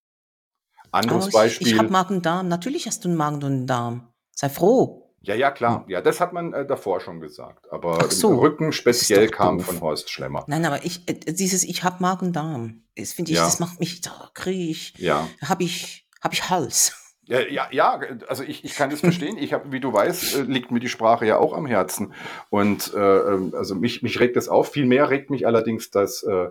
[0.90, 1.66] Anderes Aber ich, Beispiel.
[1.68, 2.48] ich habe Magen-Darm.
[2.48, 4.08] Natürlich hast du einen Magen und einen Darm.
[4.34, 5.04] Sei froh.
[5.20, 5.84] Ja, ja, klar.
[5.88, 7.70] Ja, das hat man äh, davor schon gesagt.
[7.72, 8.36] Aber so.
[8.38, 9.66] Rücken speziell kam doof.
[9.66, 10.44] von Horst Schlemmer.
[10.46, 12.84] Nein, aber ich, äh, dieses, ich habe Magen-Darm.
[12.96, 13.44] Das finde ich, Ja.
[13.44, 15.28] das macht mich, da kriege ich, Ja.
[15.44, 16.94] habe ich, habe ich Hals.
[17.28, 19.36] Ja, ja, ja, also ich, ich kann das verstehen.
[19.36, 22.14] Ich habe, wie du weißt, äh, liegt mir die Sprache ja auch am Herzen.
[22.48, 24.70] Und äh, ähm, also mich, mich regt das auf.
[24.72, 26.48] Viel mehr regt mich allerdings das äh,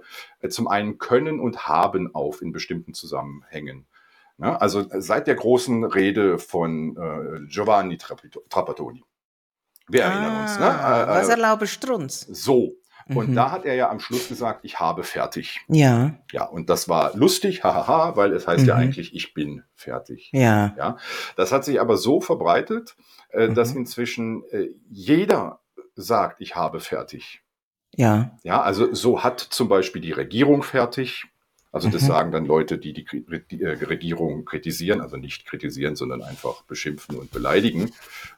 [0.49, 3.87] zum einen Können und Haben auf in bestimmten Zusammenhängen.
[4.37, 4.61] Ne?
[4.61, 9.03] Also seit der großen Rede von äh, Giovanni Trapattoni.
[9.87, 10.59] Wir erinnern uns.
[10.59, 10.65] Ne?
[10.65, 12.27] Ah, Äh, was äh, erlaube Strunz?
[12.29, 12.73] so.
[13.09, 13.35] Und Mhm.
[13.35, 15.61] da hat er ja am Schluss gesagt, ich habe fertig.
[15.67, 18.81] Ja, Ja, und das war lustig, hahaha, weil es heißt ja Mhm.
[18.81, 20.29] eigentlich, ich bin fertig.
[20.33, 20.73] ja.
[20.77, 20.97] Ja,
[21.35, 22.95] das hat sich aber so verbreitet,
[23.29, 23.81] äh, dass Mhm.
[23.81, 25.59] inzwischen äh, jeder
[25.95, 27.41] sagt, ich habe fertig.
[27.95, 31.25] Ja, Ja, also so hat zum Beispiel die Regierung fertig.
[31.71, 32.07] Also das Mhm.
[32.07, 33.05] sagen dann Leute, die die,
[33.51, 37.91] die äh, Regierung kritisieren, also nicht kritisieren, sondern einfach beschimpfen und beleidigen.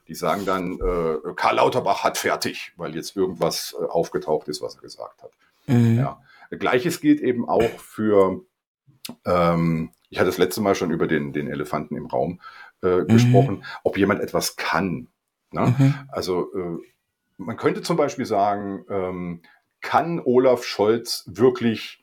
[0.07, 4.75] Die sagen dann, äh, Karl Lauterbach hat fertig, weil jetzt irgendwas äh, aufgetaucht ist, was
[4.75, 5.31] er gesagt hat.
[5.67, 5.98] mhm.
[5.98, 6.21] Ja.
[6.51, 8.41] Gleiches gilt eben auch für,
[9.25, 12.41] ähm, ich hatte das letzte Mal schon über den, den Elefanten im Raum
[12.82, 15.10] äh, gesprochen, ob jemand etwas kann.
[15.51, 15.75] Ne?
[15.77, 15.93] Mhm.
[16.08, 16.80] Also äh,
[17.38, 19.41] man könnte zum Beispiel sagen, ähm,
[19.82, 21.98] kann Olaf Scholz wirklich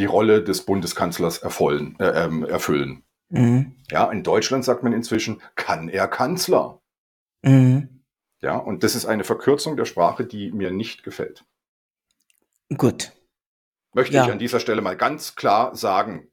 [0.00, 1.96] die Rolle des Bundeskanzlers erfüllen?
[2.00, 3.04] Äh, ähm, erfüllen?
[3.28, 3.76] Mhm.
[3.90, 6.80] Ja, in Deutschland sagt man inzwischen, kann er Kanzler?
[7.42, 8.02] Mhm.
[8.40, 11.44] Ja, und das ist eine Verkürzung der Sprache, die mir nicht gefällt.
[12.76, 13.12] Gut.
[13.92, 14.24] Möchte Ja.
[14.24, 16.28] ich an dieser Stelle mal ganz klar sagen.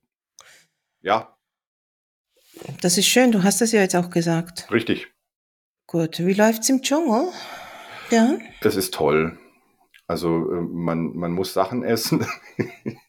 [1.02, 1.36] Ja,
[2.82, 4.72] Das ist schön, du hast das ja jetzt auch gesagt.
[4.72, 5.08] richtig.
[5.86, 7.30] Gut, wie läuft's im Dschungel?
[8.10, 8.38] Ja.
[8.62, 9.38] Es ist toll.
[10.08, 12.26] Also äh, man, man muss Sachen essen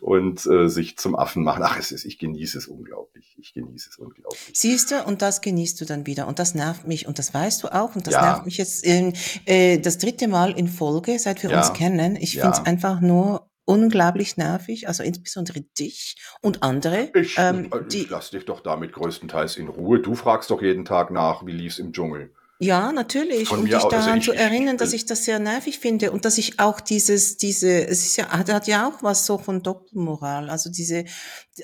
[0.00, 1.62] und äh, sich zum Affen machen.
[1.64, 3.34] Ach, es ist, ich genieße es unglaublich.
[3.38, 4.40] Ich genieße es unglaublich.
[4.52, 6.26] Siehst du, und das genießt du dann wieder.
[6.28, 7.06] Und das nervt mich.
[7.06, 7.94] Und das weißt du auch.
[7.96, 8.22] Und das Ja.
[8.22, 9.14] nervt mich jetzt in,
[9.46, 11.58] äh, das dritte Mal in Folge, seit wir Ja.
[11.58, 12.16] uns kennen.
[12.16, 12.42] Ich Ja.
[12.44, 14.88] find's einfach nur unglaublich nervig.
[14.88, 17.10] Also insbesondere dich und andere.
[17.14, 20.00] Ich, ähm, äh, ich lass dich doch damit größtenteils in Ruhe.
[20.00, 22.32] Du fragst doch jeden Tag nach, wie lief's im Dschungel.
[22.60, 23.48] Ja, natürlich.
[23.48, 26.24] Von um dich also daran ich- zu erinnern, dass ich das sehr nervig finde und
[26.24, 29.62] dass ich auch dieses, diese, es ist ja, hat, hat ja auch was so von
[29.62, 30.48] Doppelmoral.
[30.48, 31.04] Also diese,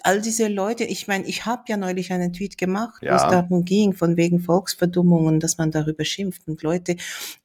[0.02, 3.30] all diese Leute, ich meine, ich habe ja neulich einen Tweet gemacht, wo es Ja.
[3.30, 6.96] darum ging, von wegen Volksverdummungen, dass man darüber schimpft und Leute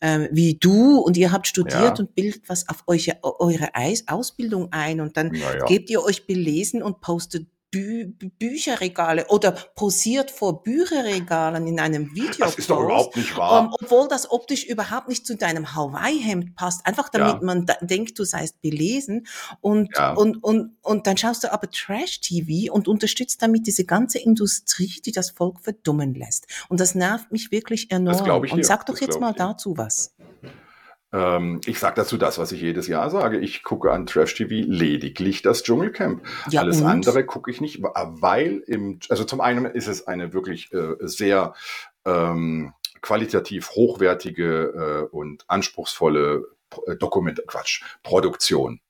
[0.02, 1.96] ähm, wie du und ihr habt studiert Ja.
[2.00, 3.70] und bildet was auf euch, eure
[4.08, 5.66] Ausbildung ein und dann Naja.
[5.66, 12.16] gebt ihr euch belesen und postet Bü Bü- Bücherregale oder posiert vor Bücherregalen in einem
[12.16, 12.46] Video.
[12.46, 13.64] Das ist doch überhaupt nicht wahr.
[13.68, 17.40] Um, obwohl das optisch überhaupt nicht zu deinem Hawaii-Hemd passt, einfach damit Ja.
[17.42, 19.28] man da denkt, du seist belesen
[19.60, 20.14] und, Ja.
[20.14, 25.12] und, und, und dann schaust du aber Trash-TV und unterstützt damit diese ganze Industrie, die
[25.12, 26.48] das Volk verdummen lässt.
[26.70, 28.24] Und das nervt mich wirklich enorm.
[28.24, 29.40] glaub ich und sag doch Das jetzt mal dir.
[29.40, 30.14] dazu was.
[31.16, 33.40] Ähm, ich sage dazu das, was ich jedes Jahr sage.
[33.40, 36.22] Ich gucke an Trash TV lediglich das Dschungelcamp.
[36.50, 36.88] Ja, Alles und?
[36.88, 41.54] andere gucke ich nicht, weil im, also zum einen ist es eine wirklich äh, sehr
[42.04, 46.44] ähm, qualitativ hochwertige äh, und anspruchsvolle
[46.86, 48.82] äh, Dokument, Quatsch, Produktion.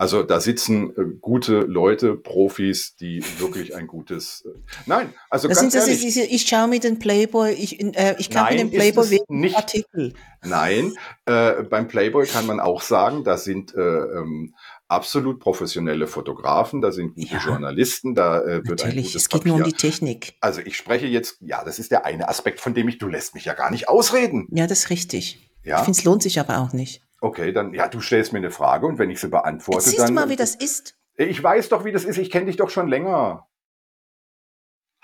[0.00, 4.42] Also da sitzen äh, gute Leute, Profis, die wirklich ein gutes.
[4.46, 7.78] Äh, nein, also Das ganz sind das ehrlich, diese, ich schaue mir den Playboy, ich,
[7.82, 9.56] äh, ich mir Nein, den Playboy ist wegen nicht.
[9.56, 10.14] Artikel.
[10.42, 10.94] Nein,
[11.26, 14.54] äh, beim Playboy kann man auch sagen, da sind äh, ähm,
[14.88, 17.44] absolut professionelle Fotografen, da sind gute Ja.
[17.44, 19.74] Journalisten, da äh, wird ein Natürlich, gutes es geht nur um Papier.
[19.76, 20.32] die Technik.
[20.40, 23.34] Also ich spreche jetzt, ja, das ist der eine Aspekt, von dem ich, du lässt
[23.34, 24.48] mich ja gar nicht ausreden.
[24.50, 25.50] Ja, das ist richtig.
[25.62, 25.76] Ja.
[25.80, 27.02] Ich finde, es lohnt sich aber auch nicht.
[27.20, 30.08] Okay, dann, ja, du stellst mir eine Frage und wenn ich sie beantworte, siehst dann.
[30.08, 30.96] du mal, wie das ist.
[31.16, 32.16] Ich weiß doch, wie das ist.
[32.16, 33.46] Ich kenne dich doch schon länger.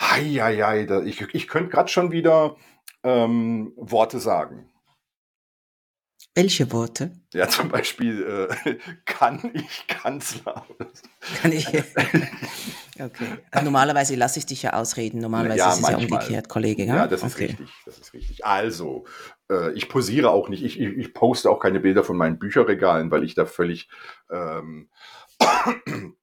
[0.00, 2.57] Heieiei, ich, ich könnte gerade schon wieder
[3.02, 4.70] ähm, Worte sagen.
[6.35, 8.74] Welche Worte Ja, zum Beispiel äh,
[9.07, 10.66] kann ich Kanzler.
[11.40, 11.66] kann ich?
[13.00, 13.38] okay.
[13.50, 15.18] Also normalerweise lasse ich dich ja ausreden.
[15.20, 16.18] Normalerweise Ja, ist es ja manchmal.
[16.20, 16.85] umgekehrt, Kollege.
[16.85, 17.46] Ja, Ja, das ist okay.
[17.46, 17.70] richtig.
[17.87, 18.44] Das ist richtig.
[18.44, 19.07] Also,
[19.51, 20.65] äh, ich posiere auch nicht.
[20.65, 23.89] Ich, ich, ich poste auch keine Bilder von meinen Bücherregalen, weil ich da völlig
[24.31, 24.91] ähm,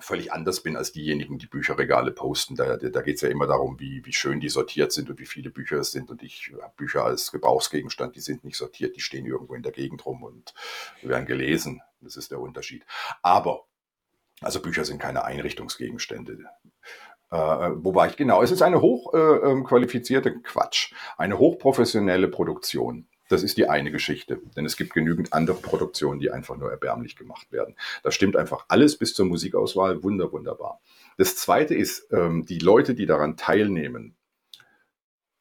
[0.00, 2.56] völlig anders bin als diejenigen, die Bücherregale posten.
[2.56, 5.26] Da, da geht es ja immer darum, wie, wie schön die sortiert sind und wie
[5.26, 6.10] viele Bücher es sind.
[6.10, 9.72] Und ich habe Bücher als Gebrauchsgegenstand, die sind nicht sortiert, die stehen irgendwo in der
[9.72, 10.54] Gegend rum und
[11.02, 11.82] werden gelesen.
[12.00, 12.84] Das ist der Unterschied.
[13.22, 13.64] Aber,
[14.40, 16.46] also Bücher sind keine Einrichtungsgegenstände.
[17.32, 23.06] Äh, wobei ich genau, es ist eine hochqualifizierte äh, ähm, Quatsch, eine hochprofessionelle Produktion.
[23.30, 27.16] Das ist die eine Geschichte, denn es gibt genügend andere Produktionen, die einfach nur erbärmlich
[27.16, 27.74] gemacht werden.
[28.02, 30.80] Da stimmt einfach alles bis zur Musikauswahl wunder wunderbar.
[31.16, 34.14] Das zweite ist, ähm, die Leute, die daran teilnehmen,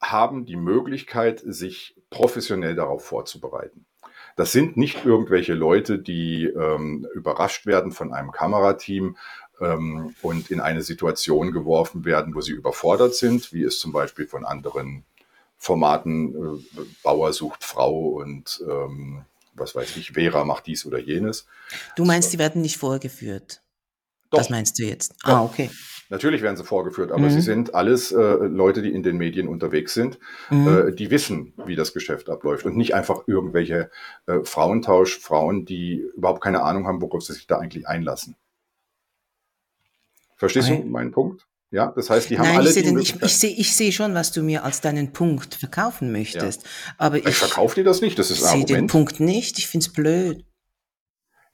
[0.01, 3.85] haben die Möglichkeit, sich professionell darauf vorzubereiten.
[4.35, 9.17] Das sind nicht irgendwelche Leute, die ähm, überrascht werden von einem Kamerateam
[9.61, 14.27] ähm, und in eine Situation geworfen werden, wo sie überfordert sind, wie es zum Beispiel
[14.27, 15.05] von anderen
[15.57, 21.45] Formaten äh, Bauer sucht Frau und ähm, was weiß ich, Vera macht dies oder jenes.
[21.95, 23.61] Du meinst, die werden nicht vorgeführt.
[24.31, 24.39] Doch.
[24.39, 25.13] Das meinst du jetzt?
[25.23, 25.29] Doch.
[25.29, 25.69] Ah, okay.
[26.09, 27.29] Natürlich werden sie vorgeführt, aber Mhm.
[27.31, 30.19] sie sind alles äh, Leute, die in den Medien unterwegs sind,
[30.49, 30.67] Mhm.
[30.67, 33.91] äh, die wissen, wie das Geschäft abläuft und nicht einfach irgendwelche
[34.27, 38.35] äh, Frauentausch-Frauen, die überhaupt keine Ahnung haben, worauf sie sich da eigentlich einlassen.
[40.41, 40.81] Verstehst Okay.
[40.81, 41.45] du meinen Punkt?
[41.69, 43.29] Ja, das heißt, die haben Nein, alle ich sehe, die den, ich, Möglichkeit.
[43.29, 46.63] ich, sehe, ich sehe schon, was du mir als deinen Punkt verkaufen möchtest.
[46.97, 48.91] Aber ich, ich verkaufe dir das nicht, das ist ich ein sehe den Argument.
[48.91, 49.59] Punkt nicht.
[49.59, 50.43] Ich finde es blöd.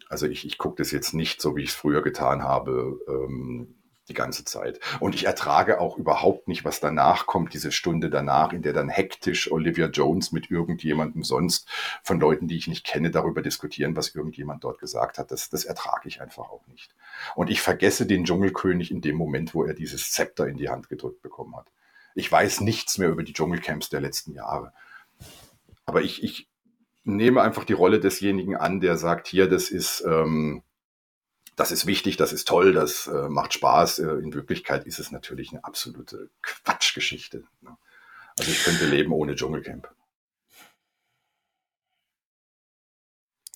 [0.10, 3.76] Also ich, ich gucke das jetzt nicht so, wie ich es früher getan habe, ähm,
[4.10, 4.80] die ganze Zeit.
[5.00, 8.90] Und ich ertrage auch überhaupt nicht, was danach kommt, diese Stunde danach, in der dann
[8.90, 11.68] hektisch Olivia Jones mit irgendjemandem sonst
[12.04, 15.32] von Leuten, die ich nicht kenne, darüber diskutieren, was irgendjemand dort gesagt hat.
[15.32, 16.94] Das, das ertrage ich einfach auch nicht.
[17.36, 20.90] Und ich vergesse den Dschungelkönig in dem Moment, wo er dieses Zepter in die Hand
[20.90, 21.68] gedrückt bekommen hat.
[22.16, 24.74] Ich weiß nichts mehr über die Dschungelcamps der letzten Jahre.
[25.86, 26.48] Aber ich, ich
[27.04, 30.64] nehme einfach die Rolle desjenigen an, der sagt, hier, das ist, ähm,
[31.56, 34.00] das ist wichtig, das ist toll, das äh, macht Spaß.
[34.00, 37.44] Äh, in Wirklichkeit ist es natürlich eine absolute Quatschgeschichte.
[37.62, 37.78] Ne?
[38.38, 39.88] Also ich könnte leben ohne Dschungelcamp.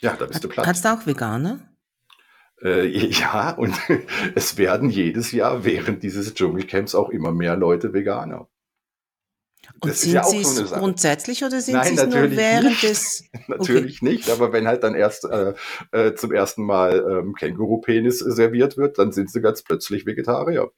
[0.02, 0.68] Ja, da bist du platt.
[0.68, 1.60] Hast du auch Veganer?
[2.62, 3.76] Äh, ja, und
[4.36, 8.48] es werden jedes Jahr während dieses Dschungelcamps auch immer mehr Leute Veganer.
[9.80, 12.84] Und Das sind ja sie so es grundsätzlich oder sind sie es nur während nicht.
[12.84, 13.26] des...
[13.48, 15.54] Natürlich nicht, aber wenn halt dann erst äh,
[15.92, 20.72] äh, zum ersten Mal ähm, Känguru-Penis serviert wird, dann sind sie ganz plötzlich Vegetarier.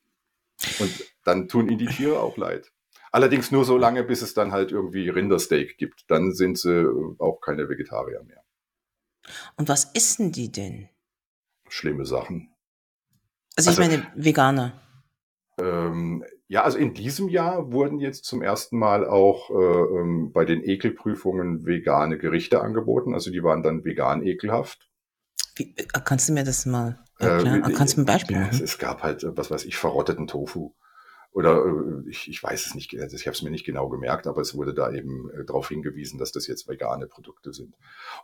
[0.80, 0.92] Und
[1.24, 2.72] dann tun ihnen die Tiere auch leid.
[3.12, 6.04] Allerdings nur so lange, bis es dann halt irgendwie Rindersteak gibt.
[6.10, 8.44] Dann sind sie äh, auch keine Vegetarier mehr.
[9.56, 10.90] Und was essen die denn?
[11.70, 12.54] Schlimme Sachen.
[13.56, 14.74] Also, ich Also- meine Veganer.
[15.60, 20.46] Ähm, ja, also in diesem Jahr wurden jetzt zum ersten Mal auch äh, ähm, bei
[20.46, 23.14] den Ekelprüfungen vegane Gerichte angeboten.
[23.14, 24.90] Also die waren dann vegan ekelhaft.
[25.56, 27.64] Wie, äh, kannst du mir das mal Äh, erklären?
[27.68, 28.50] wie- kannst du mir ein Beispiel machen?
[28.52, 30.74] es, es gab halt, äh, was weiß ich, verrotteten Tofu.
[31.32, 34.28] Oder äh, ich, ich weiß es nicht, also ich habe es mir nicht genau gemerkt,
[34.28, 37.76] aber es wurde da eben äh, darauf hingewiesen, dass das jetzt vegane Produkte sind.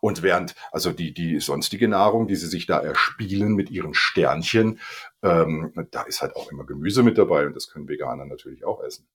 [0.02, 4.80] Und während, also die, die sonstige Nahrung, die sie sich da erspielen mit ihren Sternchen,
[5.22, 8.84] ähm, da ist halt auch immer Gemüse mit dabei und das können Veganer natürlich auch
[8.84, 9.08] essen.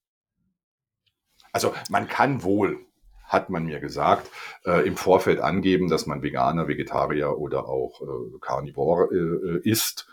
[1.51, 2.79] Also man kann wohl,
[3.25, 4.29] hat man mir gesagt,
[4.65, 10.07] äh, im Vorfeld angeben, dass man Veganer, Vegetarier oder auch äh, Carnivore äh, äh isst.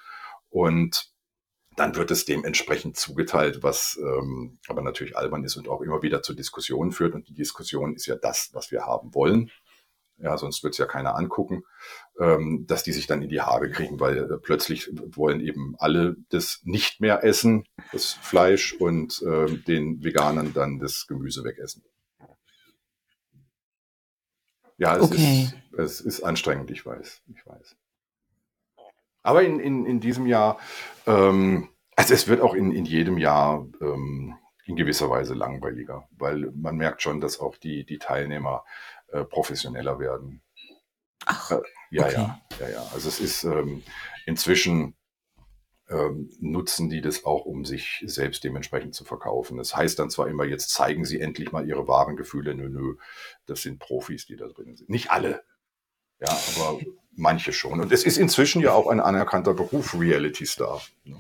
[0.51, 1.13] Und
[1.79, 6.23] dann wird es dementsprechend zugeteilt, was ähm, aber natürlich albern ist und auch immer wieder
[6.23, 7.15] zu Diskussionen führt.
[7.15, 9.51] Und die Diskussion ist ja das, was wir haben wollen.
[10.21, 11.63] Ja, sonst wird es ja keiner angucken,
[12.19, 16.17] ähm, dass die sich dann in die Haare kriegen, weil äh, plötzlich wollen eben alle
[16.31, 21.85] das nicht mehr essen, das Fleisch, und äh, den Veganern dann das Gemüse wegessen.
[24.77, 25.51] Ja, es, okay.
[25.71, 27.77] ist, es ist anstrengend, ich weiß, ich weiß.
[29.29, 30.59] Aber in, in, in diesem Jahr,
[31.07, 36.51] ähm, also es wird auch in, in jedem Jahr ähm, in gewisser Weise langweiliger, weil
[36.55, 38.65] man merkt schon, dass auch die, die Teilnehmer
[39.09, 40.41] äh, professioneller werden.
[41.27, 41.61] Ach, äh,
[41.91, 42.15] ja, okay.
[42.15, 42.87] ja, ja, ja.
[42.95, 43.83] Also es ist ähm,
[44.25, 44.97] inzwischen
[45.91, 49.59] ähm, nutzen die das auch, um sich selbst dementsprechend zu verkaufen.
[49.59, 52.55] Das heißt dann zwar immer, jetzt zeigen sie endlich mal ihre wahren Gefühle.
[52.55, 52.95] Nö, nö,
[53.45, 54.89] das sind Profis, die da drin sind.
[54.89, 55.45] Nicht alle,
[56.19, 56.81] ja, aber
[57.19, 57.81] manche schon.
[57.81, 60.81] Und es ist inzwischen ja auch ein anerkannter Beruf, Reality Star.
[61.05, 61.17] Ne?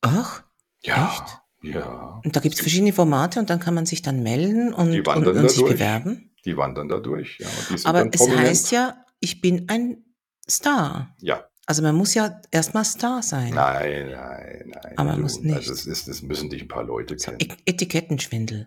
[0.00, 0.42] Ach,
[0.82, 1.12] ja.
[1.12, 1.40] Echt?
[1.62, 2.20] Ja.
[2.24, 5.26] Und da gibt es verschiedene Formate und dann kann man sich dann melden und, und,
[5.26, 6.30] und sich bewerben.
[6.44, 7.48] Die wandern da durch, ja.
[7.84, 10.04] Aber es heißt ja, ich bin ein
[10.48, 11.14] Star.
[11.20, 11.44] Ja.
[11.66, 13.54] Also man muss ja erstmal Star sein.
[13.54, 14.92] Nein, nein, nein.
[14.96, 15.54] Aber man muss nicht.
[15.54, 17.38] Also es, ist, es müssen dich ein paar Leute kennen.
[17.66, 18.66] Etikettenschwindel.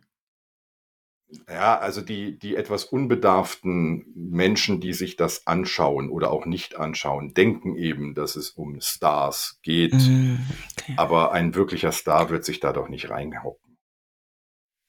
[1.49, 7.33] Ja, also die, die etwas unbedarften Menschen, die sich das anschauen oder auch nicht anschauen,
[7.33, 9.93] denken eben, dass es um Stars geht.
[9.93, 10.37] Mm,
[10.77, 10.93] okay.
[10.97, 13.63] Aber ein wirklicher Star wird sich da doch nicht reinhocken.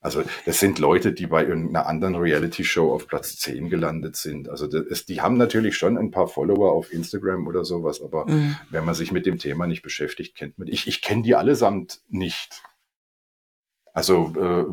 [0.04, 4.50] Also das sind Leute, die bei irgendeiner anderen Reality-Show auf Platz 10 gelandet sind.
[4.50, 8.56] Also ist, die haben natürlich schon ein paar Follower auf Instagram oder sowas, aber mm.
[8.68, 10.68] wenn man sich mit dem Thema nicht beschäftigt, kennt man.
[10.68, 12.62] Ich, ich kenne die allesamt nicht.
[13.94, 14.64] Also äh,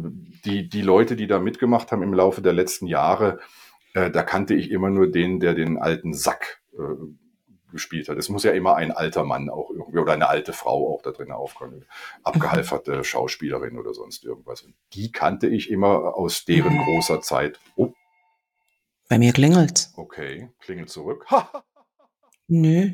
[0.44, 3.40] die, die Leute, die da mitgemacht haben im Laufe der letzten Jahre,
[3.94, 6.96] äh, da kannte ich immer nur den, der den alten Sack äh,
[7.72, 8.18] gespielt hat.
[8.18, 11.12] Es muss ja immer ein alter Mann auch irgendwie oder eine alte Frau auch da
[11.12, 11.86] drin aufkommen.
[12.24, 14.64] Abgehalferte Schauspielerin oder sonst irgendwas.
[14.64, 16.84] Und die kannte ich immer aus deren mhm.
[16.84, 17.60] großer Zeit.
[17.76, 17.94] Oh.
[19.08, 19.92] Bei mir klingelt.
[19.96, 21.28] Okay, klingelt zurück.
[22.48, 22.92] Nö,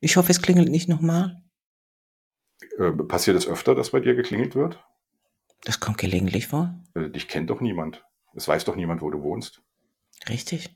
[0.00, 1.42] ich hoffe, es klingelt nicht nochmal.
[2.78, 4.82] Äh, passiert es öfter, dass bei dir geklingelt wird?
[5.64, 6.74] Das kommt gelegentlich vor.
[6.94, 8.04] Äh, dich kennt doch niemand.
[8.34, 9.62] Es weiß doch niemand, wo du wohnst.
[10.28, 10.74] Richtig.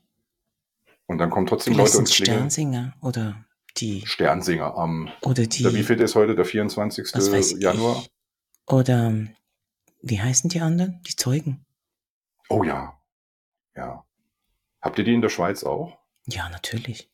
[1.05, 3.45] Und dann kommen trotzdem Vielleicht Leute und Sternsinger oder
[3.77, 4.05] die.
[4.05, 5.09] Sternsinger am.
[5.21, 5.63] Oder die.
[5.63, 6.35] Der, wie viel ist heute?
[6.35, 7.11] Der 24.
[7.61, 8.01] Januar?
[8.01, 8.11] Ich.
[8.67, 9.13] Oder
[10.01, 11.01] wie heißen die anderen?
[11.03, 11.65] Die Zeugen.
[12.49, 12.99] Oh ja.
[13.75, 14.05] Ja.
[14.81, 15.97] Habt ihr die in der Schweiz auch?
[16.27, 17.09] Ja, natürlich.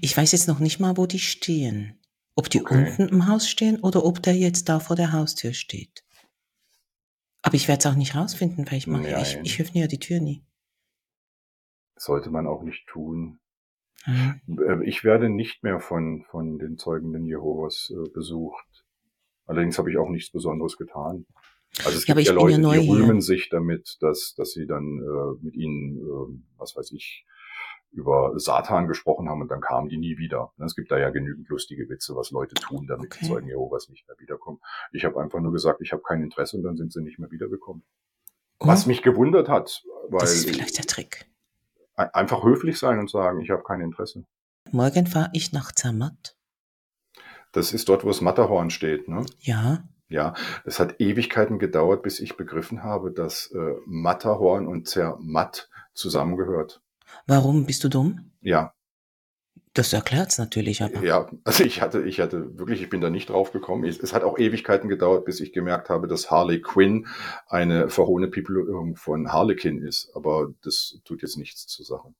[0.00, 1.98] Ich weiß jetzt noch nicht mal, wo die stehen.
[2.36, 2.88] Ob die okay.
[2.98, 6.04] unten im Haus stehen oder ob der jetzt da vor der Haustür steht.
[7.42, 9.98] Aber ich werde es auch nicht rausfinden, weil ich mache, ich, ich öffne ja die
[9.98, 10.44] Tür nie.
[11.96, 13.38] Sollte man auch nicht tun.
[14.06, 14.82] Mhm.
[14.84, 18.84] Ich werde nicht mehr von, von den Zeugenden Jehovas äh, besucht.
[19.46, 21.26] Allerdings habe ich auch nichts Besonderes getan.
[21.84, 23.22] Also es gibt ja, ja Leute, ja die rühmen hier.
[23.22, 27.26] sich damit, dass, dass sie dann äh, mit ihnen, äh, was weiß ich,
[27.94, 30.52] über Satan gesprochen haben und dann kamen die nie wieder.
[30.64, 33.18] Es gibt da ja genügend lustige Witze, was Leute tun, damit okay.
[33.22, 34.60] die Zeugen Jehovas nicht mehr wiederkommen.
[34.92, 37.30] Ich habe einfach nur gesagt, ich habe kein Interesse und dann sind sie nicht mehr
[37.30, 37.84] wiedergekommen.
[38.58, 38.66] Oh.
[38.66, 41.26] Was mich gewundert hat, weil das ist vielleicht der Trick.
[41.96, 44.24] Einfach höflich sein und sagen, ich habe kein Interesse.
[44.72, 46.36] Morgen fahre ich nach Zermatt.
[47.52, 49.24] Das ist dort, wo das Matterhorn steht, ne?
[49.38, 49.84] Ja.
[50.08, 56.82] Ja, es hat Ewigkeiten gedauert, bis ich begriffen habe, dass äh, Matterhorn und Zermatt zusammengehört.
[57.26, 58.32] Warum bist du dumm?
[58.40, 58.74] Ja.
[59.72, 61.02] Das erklärt's natürlich, aber.
[61.02, 63.84] Ja, also ich hatte, ich hatte wirklich, ich bin da nicht drauf gekommen.
[63.84, 67.08] Es, es hat auch Ewigkeiten gedauert, bis ich gemerkt habe, dass Harley Quinn
[67.48, 70.12] eine verhohene Pipelung von Harlequin ist.
[70.14, 72.14] Aber das tut jetzt nichts zur Sache.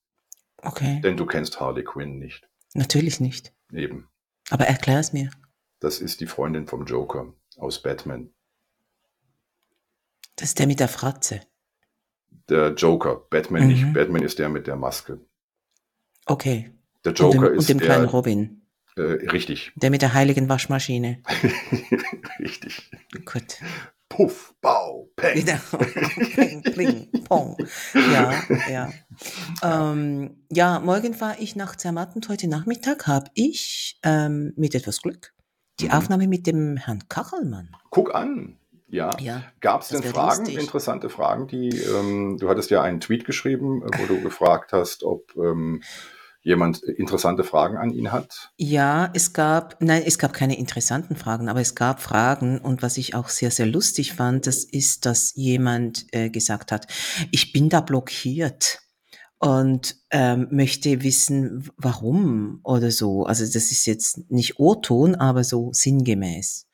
[0.58, 1.00] Okay.
[1.04, 2.48] Denn du kennst Harley Quinn nicht.
[2.74, 3.52] Natürlich nicht.
[3.72, 4.08] Eben.
[4.50, 5.30] Aber erklär es mir.
[5.78, 8.30] Das ist die Freundin vom Joker aus Batman.
[10.34, 11.40] Das ist der mit der Fratze
[12.48, 13.22] der Joker.
[13.30, 13.68] Batman mhm.
[13.68, 13.92] nicht.
[13.92, 15.20] Batman ist der mit der Maske.
[16.26, 16.70] Okay.
[17.04, 18.62] Der Joker und dem, ist und dem der, kleinen Robin.
[18.96, 19.72] Äh, richtig.
[19.76, 21.22] Der mit der heiligen Waschmaschine.
[22.38, 22.90] richtig.
[23.24, 23.58] Gut.
[24.08, 25.44] Puff, Bau, Peng.
[25.44, 25.84] Genau.
[26.34, 27.56] Pling, pling, pong.
[27.94, 28.92] Ja, ja.
[29.62, 35.02] Ähm, ja, morgen fahre ich nach Zermatt und heute Nachmittag habe ich ähm, mit etwas
[35.02, 35.34] Glück
[35.80, 35.92] die die mhm.
[35.92, 37.76] Aufnahme mit dem Herrn Kachelmann.
[37.90, 38.56] Guck an.
[38.94, 39.10] Ja.
[39.18, 40.60] ja Gab es denn Fragen, lustig.
[40.60, 45.02] interessante Fragen, die ähm, du hattest ja einen Tweet geschrieben, äh, wo du gefragt hast,
[45.02, 45.82] ob ähm,
[46.42, 48.52] jemand interessante Fragen an ihn hat?
[48.56, 52.98] Ja, es gab, nein, es gab keine interessanten Fragen, aber es gab Fragen und was
[52.98, 56.86] ich auch sehr, sehr lustig fand, das ist, dass jemand äh, gesagt hat,
[57.32, 58.80] ich bin da blockiert
[59.38, 63.24] und ähm, möchte wissen, warum oder so.
[63.24, 66.66] Also das ist jetzt nicht O-Ton, aber so sinngemäß.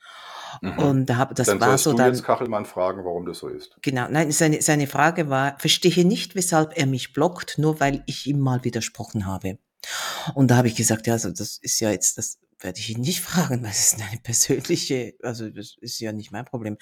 [0.61, 0.79] Mhm.
[0.79, 2.13] Und da hab, das dann war so du dann.
[2.13, 3.77] jetzt Kachelmann fragen, warum das so ist.
[3.83, 8.27] Genau, nein, seine, seine Frage war, verstehe nicht, weshalb er mich blockt, nur weil ich
[8.27, 9.59] ihm mal widersprochen habe.
[10.35, 13.01] Und da habe ich gesagt, ja, also das ist ja jetzt das werde ich ihn
[13.01, 16.77] nicht fragen, weil es ist eine persönliche, also das ist ja nicht mein Problem.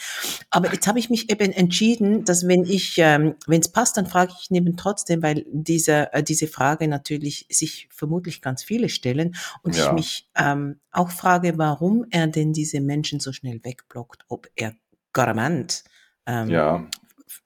[0.51, 4.07] Aber jetzt habe ich mich eben entschieden, dass wenn ich, ähm, wenn es passt, dann
[4.07, 8.89] frage ich ihn eben trotzdem, weil diese, äh, diese Frage natürlich sich vermutlich ganz viele
[8.89, 9.87] stellen und ja.
[9.87, 14.75] ich mich ähm, auch frage, warum er denn diese Menschen so schnell wegblockt, ob er
[15.13, 15.85] garant
[16.27, 16.87] ähm, ja.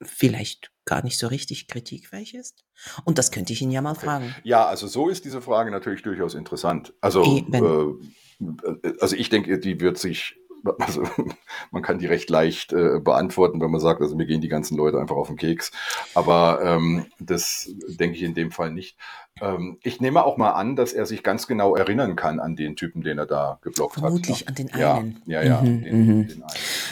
[0.01, 2.63] vielleicht gar nicht so richtig kritikfähig ist?
[3.05, 4.35] Und das könnte ich ihn ja mal fragen.
[4.43, 6.93] Ja, also so ist diese Frage natürlich durchaus interessant.
[7.01, 10.35] Also äh, also ich denke, die wird sich,
[10.79, 11.03] also
[11.71, 14.77] man kann die recht leicht äh, beantworten, wenn man sagt, also mir gehen die ganzen
[14.77, 15.71] Leute einfach auf den Keks.
[16.13, 18.97] Aber ähm, das denke ich in dem Fall nicht.
[19.41, 22.75] Ähm, ich nehme auch mal an, dass er sich ganz genau erinnern kann an den
[22.75, 24.55] Typen, den er da geblockt Vermutlich hat.
[24.55, 25.21] Vermutlich an den einen.
[25.25, 25.61] Ja, ja, ja.
[25.61, 26.27] Mhm, den, mhm.
[26.27, 26.43] den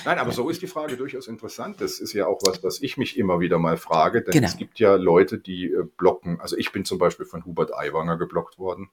[0.05, 1.81] Nein, aber so ist die Frage durchaus interessant.
[1.81, 4.21] Das ist ja auch was, was ich mich immer wieder mal frage.
[4.21, 4.47] Denn genau.
[4.47, 6.39] es gibt ja Leute, die äh, blocken.
[6.39, 8.89] Also ich bin zum Beispiel von Hubert Aiwanger geblockt worden.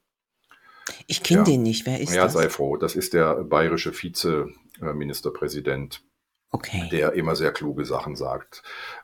[1.07, 1.45] Ich kenne ja.
[1.45, 1.85] den nicht.
[1.85, 2.33] Wer ist ja, das?
[2.33, 2.77] Ja, sei froh.
[2.77, 6.03] Das ist der bayerische Vizeministerpräsident,
[6.51, 6.87] okay.
[6.91, 8.63] der immer sehr kluge Sachen sagt.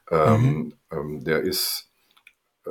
[0.10, 0.74] Ähm, mhm.
[0.92, 1.92] Ähm, der ist,
[2.66, 2.70] äh,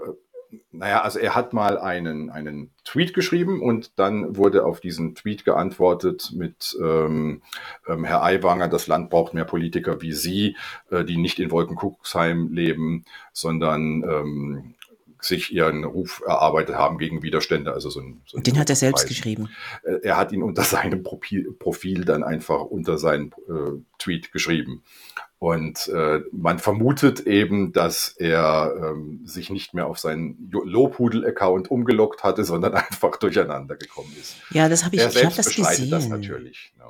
[0.70, 5.44] naja, also er hat mal einen, einen Tweet geschrieben und dann wurde auf diesen Tweet
[5.44, 7.42] geantwortet mit ähm,
[7.86, 10.56] ähm, Herr Aiwanger, das Land braucht mehr Politiker wie Sie,
[10.90, 14.74] äh, die nicht in Wolkenkuckucksheim leben, sondern ähm,
[15.24, 17.72] sich ihren Ruf erarbeitet haben gegen Widerstände.
[17.72, 19.08] Also so ein, so Den hat er selbst Preis.
[19.08, 19.48] geschrieben.
[19.82, 24.82] Äh, er hat ihn unter seinem Profil, Profil dann einfach unter seinen äh, Tweet geschrieben.
[25.44, 32.24] Und äh, man vermutet eben, dass er ähm, sich nicht mehr auf seinen Lobhudel-Account umgelockt
[32.24, 34.36] hatte, sondern einfach durcheinander gekommen ist.
[34.48, 35.90] Ja, das habe ich, er ich habe das gesehen.
[35.90, 36.72] das natürlich.
[36.78, 36.84] Ne?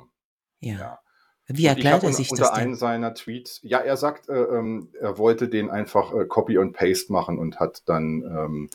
[0.61, 0.79] Ja.
[0.79, 0.99] ja.
[1.47, 2.51] Wie erklärt er sich unter das?
[2.51, 6.57] Unter einem seiner Tweets, ja, er sagt, äh, ähm, er wollte den einfach äh, Copy
[6.57, 8.69] und Paste machen und hat dann ähm,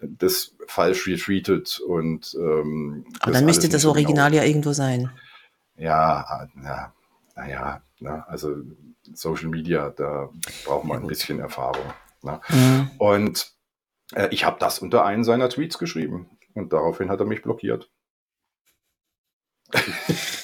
[0.00, 4.42] das falsch retweetet und ähm, Aber dann müsste das Original genau.
[4.42, 5.10] ja irgendwo sein.
[5.76, 6.92] Ja, ja,
[7.34, 8.54] naja, na, also
[9.12, 10.30] Social Media, da
[10.64, 11.92] braucht man ein bisschen Erfahrung.
[12.22, 12.40] Ne?
[12.48, 12.90] Mhm.
[12.98, 13.52] Und
[14.14, 17.90] äh, ich habe das unter einen seiner Tweets geschrieben und daraufhin hat er mich blockiert.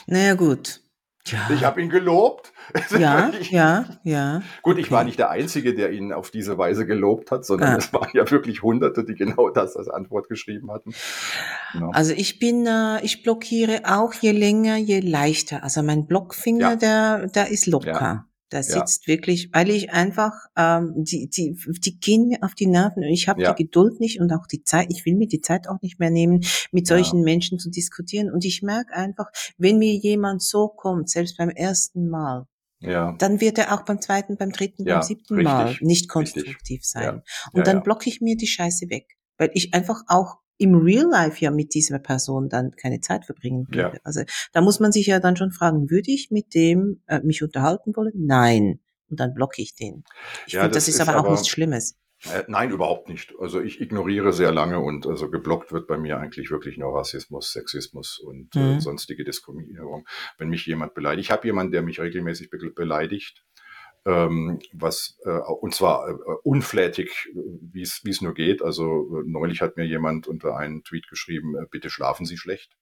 [0.07, 0.81] Naja, gut.
[1.27, 1.49] Ja.
[1.55, 2.53] Ich habe ihn gelobt.
[2.99, 4.43] Ja, ja, ja.
[4.63, 4.95] Gut, ich okay.
[4.95, 7.77] war nicht der Einzige, der ihn auf diese Weise gelobt hat, sondern ah.
[7.77, 10.93] es waren ja wirklich Hunderte, die genau das als Antwort geschrieben hatten.
[11.75, 11.91] Ja.
[11.91, 15.63] Also ich bin, äh, ich blockiere auch je länger, je leichter.
[15.63, 16.77] Also mein Blockfinger, ja.
[16.77, 18.27] der, der ist locker.
[18.51, 19.15] Da sitzt ja.
[19.15, 23.29] wirklich, weil ich einfach, ähm, die, die, die gehen mir auf die Nerven und ich
[23.29, 23.53] habe ja.
[23.53, 26.11] die Geduld nicht und auch die Zeit, ich will mir die Zeit auch nicht mehr
[26.11, 26.41] nehmen,
[26.73, 27.25] mit solchen ja.
[27.25, 28.31] Menschen zu diskutieren.
[28.31, 32.47] Und ich merke einfach, wenn mir jemand so kommt, selbst beim ersten Mal,
[32.81, 33.15] ja.
[33.19, 36.85] dann wird er auch beim zweiten, beim dritten, beim siebten richtig, Mal nicht konstruktiv richtig.
[36.85, 37.23] sein.
[37.53, 39.17] Und dann blocke ich mir die Scheiße weg.
[39.39, 43.67] Weil ich einfach auch im Real Life ja mit dieser Person dann keine Zeit verbringen
[43.69, 43.97] würde.
[43.97, 44.01] Ja.
[44.05, 47.43] Also da muss man sich ja dann schon fragen, würde ich mit dem äh, mich
[47.43, 48.13] unterhalten wollen?
[48.15, 48.81] Nein.
[49.09, 50.05] Und dann blocke ich den.
[50.47, 51.97] Ich ja, finde, das, das, ist aber auch nichts Schlimmes.
[52.25, 53.33] Äh, nein, überhaupt nicht.
[53.41, 57.53] Also ich ignoriere sehr lange und also geblockt wird bei mir eigentlich wirklich nur Rassismus,
[57.53, 58.77] Sexismus und äh, mhm.
[58.77, 60.07] äh, sonstige Diskriminierung.
[60.37, 63.43] Wenn mich jemand beleidigt, ich habe jemanden, der mich regelmäßig be beleidigt,
[64.05, 68.63] was äh, und zwar äh, unflätig, wie es nur geht.
[68.63, 72.77] Also äh, neulich hat mir jemand unter einen Tweet geschrieben: äh, Bitte schlafen Sie schlecht.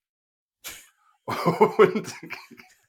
[1.26, 2.14] und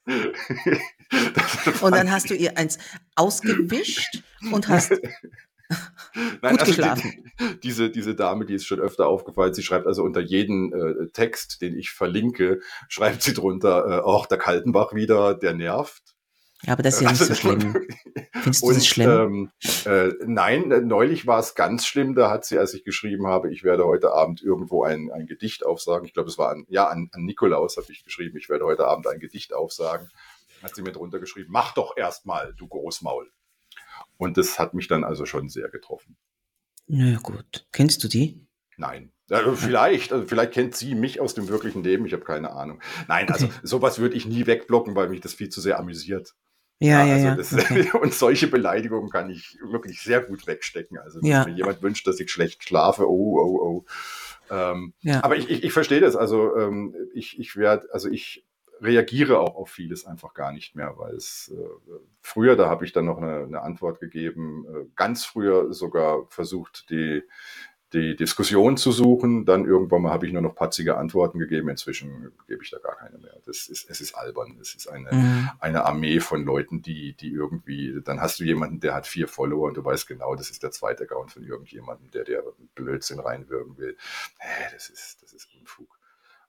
[1.81, 2.79] und dann hast du ihr eins
[3.15, 4.91] ausgewischt und hast
[6.15, 7.31] Nein, Gut also geschlafen.
[7.39, 11.07] Die, diese, diese Dame, die ist schon öfter aufgefallen, sie schreibt also unter jeden äh,
[11.13, 16.15] Text, den ich verlinke, schreibt sie drunter, äh, auch der Kaltenbach wieder, der nervt.
[16.63, 17.87] Ja, aber das ist ja nicht also, so schlimm.
[18.33, 19.09] Findest du das schlimm?
[19.09, 19.51] Ähm,
[19.85, 22.15] äh, nein, äh, neulich war es ganz schlimm.
[22.15, 25.65] Da hat sie, als ich geschrieben habe, ich werde heute Abend irgendwo ein, ein Gedicht
[25.65, 26.05] aufsagen.
[26.05, 28.85] Ich glaube, es war an, ja, an, an Nikolaus habe ich geschrieben, ich werde heute
[28.87, 30.09] Abend ein Gedicht aufsagen.
[30.61, 33.31] Hat sie mir drunter geschrieben, mach doch erstmal, du Großmaul.
[34.17, 36.17] Und das hat mich dann also schon sehr getroffen.
[36.87, 37.67] Na gut.
[37.71, 38.45] Kennst du die?
[38.75, 42.51] Nein, Ja, vielleicht, also vielleicht kennt sie mich aus dem wirklichen Leben, ich habe keine
[42.51, 42.81] Ahnung.
[43.07, 46.35] Nein, also sowas würde ich nie wegblocken, weil mich das viel zu sehr amüsiert.
[46.79, 47.35] Ja, ja, ja.
[47.35, 47.63] Also ja.
[47.69, 47.91] Okay.
[48.01, 50.97] und solche Beleidigungen kann ich wirklich sehr gut wegstecken.
[50.97, 51.45] Also wenn ja.
[51.45, 53.85] mir jemand wünscht, dass ich schlecht schlafe, oh, oh, oh.
[54.49, 55.23] Ähm, ja.
[55.23, 56.15] Aber ich, ich, ich verstehe das.
[56.15, 58.45] Also ähm, ich, ich werde, also ich
[58.81, 62.93] reagiere auch auf vieles einfach gar nicht mehr, weil es äh, früher, da habe ich
[62.93, 67.23] dann noch eine, eine Antwort gegeben, äh, ganz früher sogar versucht, die,
[67.93, 69.45] die Diskussion zu suchen.
[69.45, 71.69] Dann irgendwann mal habe ich nur noch patzige Antworten gegeben.
[71.69, 73.35] Inzwischen gebe ich da gar keine mehr.
[73.45, 74.57] Das ist, es ist albern.
[74.61, 75.49] Es ist eine, Mhm.
[75.59, 79.67] eine Armee von Leuten, die, die irgendwie, dann hast du jemanden, der hat vier Follower
[79.67, 82.43] und du weißt genau, das ist der zweite Account von irgendjemandem, der der
[82.75, 83.97] Blödsinn reinwirken will.
[84.73, 85.98] Das ist, das ist Unfug.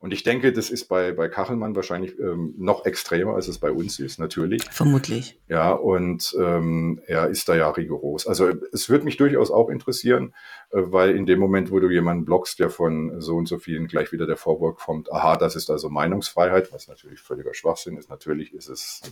[0.01, 3.71] Und ich denke, das ist bei, bei Kachelmann wahrscheinlich ähm, noch extremer, als es bei
[3.71, 4.65] uns ist, natürlich.
[4.71, 5.39] Vermutlich.
[5.47, 8.27] Ja, und ähm, er ist da ja rigoros.
[8.27, 10.35] Also es würde mich durchaus auch interessieren,
[10.71, 13.89] äh, weil in dem Moment, wo du jemanden blockst, der von so und so vielen
[13.89, 18.09] gleich wieder der Vorwurf kommt, aha, das ist also Meinungsfreiheit, was natürlich völliger Schwachsinn ist.
[18.09, 19.03] Natürlich ist es,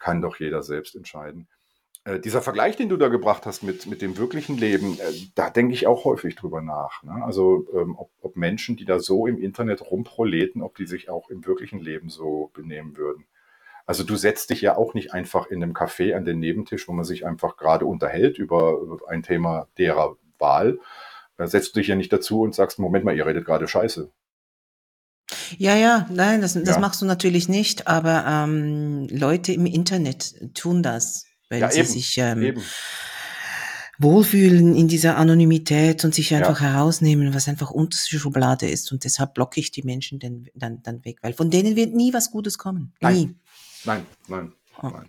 [0.00, 1.46] kann doch jeder selbst entscheiden.
[2.04, 5.50] Äh, dieser Vergleich, den du da gebracht hast mit, mit dem wirklichen Leben, äh, da
[5.50, 7.02] denke ich auch häufig drüber nach.
[7.04, 7.22] Ne?
[7.24, 11.30] Also ähm, ob, ob Menschen, die da so im Internet rumproleten, ob die sich auch
[11.30, 13.26] im wirklichen Leben so benehmen würden.
[13.86, 16.92] Also du setzt dich ja auch nicht einfach in einem Café an den Nebentisch, wo
[16.92, 18.78] man sich einfach gerade unterhält über
[19.08, 20.78] ein Thema derer Wahl.
[21.36, 24.10] Da setzt du dich ja nicht dazu und sagst, Moment mal, ihr redet gerade Scheiße.
[25.58, 26.78] Ja, ja, nein, das, das Ja.
[26.78, 31.88] machst du natürlich nicht, aber ähm, Leute im Internet tun das, weil Ja, sie eben,
[31.88, 32.62] sich ähm, Eben.
[33.98, 36.38] wohlfühlen in dieser Anonymität und sich Ja.
[36.38, 38.90] einfach herausnehmen, was einfach unterste Schublade ist.
[38.90, 42.12] Und deshalb blocke ich die Menschen dann, dann, dann weg, weil von denen wird nie
[42.12, 42.92] was Gutes kommen.
[43.00, 43.14] Nein.
[43.14, 43.34] Nie.
[43.84, 44.88] Nein, nein, Oh.
[44.88, 45.08] nein.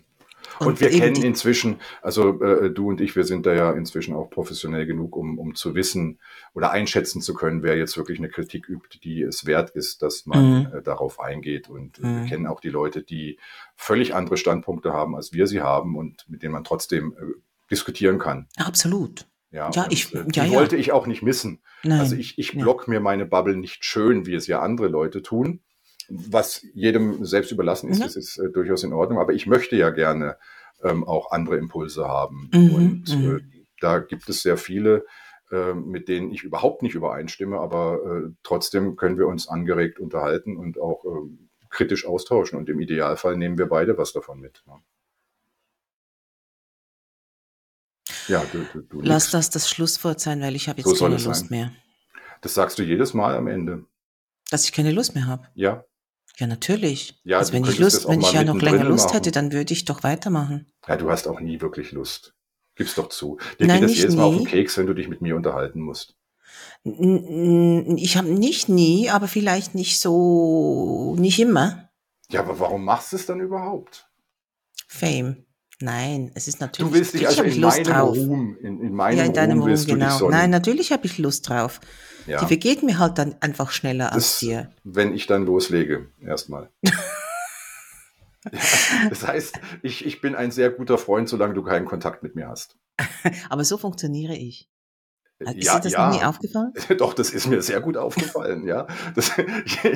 [0.60, 4.14] Und, wir eben kennen inzwischen, also äh, du und ich, wir sind da ja inzwischen
[4.14, 6.18] auch professionell genug, um, um zu wissen
[6.54, 10.26] oder einschätzen zu können, wer jetzt wirklich eine Kritik übt, die es wert ist, dass
[10.26, 10.68] man Mhm.
[10.78, 11.68] äh, darauf eingeht.
[11.68, 12.20] Und Mhm.
[12.22, 13.38] wir kennen auch die Leute, die
[13.76, 17.24] völlig andere Standpunkte haben, als wir sie haben und mit denen man trotzdem äh,
[17.70, 18.46] diskutieren kann.
[18.56, 19.26] Absolut.
[19.50, 20.50] Ja, Ja, und, ich- äh, ja, die ja.
[20.50, 21.60] wollte ich auch nicht missen.
[21.82, 22.00] Nein.
[22.00, 25.60] Also ich, ich block mir meine Bubble nicht schön, wie es ja andere Leute tun.
[26.08, 28.04] Was jedem selbst überlassen ist, Ja.
[28.04, 29.18] das ist äh, durchaus in Ordnung.
[29.18, 30.36] Aber ich möchte ja gerne
[30.82, 32.50] ähm, auch andere Impulse haben.
[32.52, 33.36] Mhm, Und mhm.
[33.36, 33.40] äh,
[33.80, 35.04] da gibt es sehr viele,
[35.50, 40.56] äh, mit denen ich überhaupt nicht übereinstimme, aber äh, trotzdem können wir uns angeregt unterhalten
[40.56, 42.58] und auch ähm, kritisch austauschen.
[42.58, 44.62] Und im Idealfall nehmen wir beide was davon mit.
[44.66, 44.74] Ne?
[48.28, 51.16] Ja, du, du, du Lass das das Schlusswort sein, weil ich habe jetzt So keine
[51.16, 51.48] Lust sein.
[51.50, 51.72] mehr.
[52.40, 53.84] Das sagst du jedes Mal am Ende.
[54.50, 55.48] Dass ich keine Lust mehr habe.
[55.54, 55.84] Ja,
[56.36, 57.20] Ja, natürlich.
[57.24, 59.14] Ja, also wenn ich Lust, wenn ich ja noch länger Lust machen.
[59.14, 60.66] hätte, dann würde ich doch weitermachen.
[60.86, 62.34] Ja, du hast auch nie wirklich Lust.
[62.74, 63.38] Gib's doch zu.
[63.60, 64.44] Dir Nein, geht das jedes Mal auf den.
[64.46, 66.16] Keks, wenn du dich mit mir unterhalten musst.
[66.82, 71.88] Ich habe nicht nie, aber vielleicht nicht so, nicht immer.
[72.30, 74.08] Ja, aber warum machst du es dann überhaupt?
[74.88, 75.44] Fame.
[75.80, 76.90] Nein, es ist natürlich.
[76.90, 78.16] Du willst dich also in Lust meinem drauf.
[78.16, 80.30] Ruhm, in, in meinem ja, in deinem Ruhm Ruhm, genau.
[80.30, 81.80] Nein, natürlich habe ich Lust drauf.
[82.26, 82.40] Ja.
[82.40, 84.70] Die vergeht mir halt dann einfach schneller als das, dir.
[84.84, 86.70] wenn ich dann loslege, erstmal.
[86.84, 88.60] ja,
[89.08, 92.48] das heißt, ich, ich bin ein sehr guter Freund, solange du keinen Kontakt mit mir
[92.48, 92.76] hast.
[93.48, 94.68] Aber so funktioniere ich.
[95.40, 96.06] Ist ja, dir das ja.
[96.06, 96.72] noch nie aufgefallen?
[96.98, 98.86] Doch, das ist mir sehr gut aufgefallen, ja.
[99.14, 99.32] Das,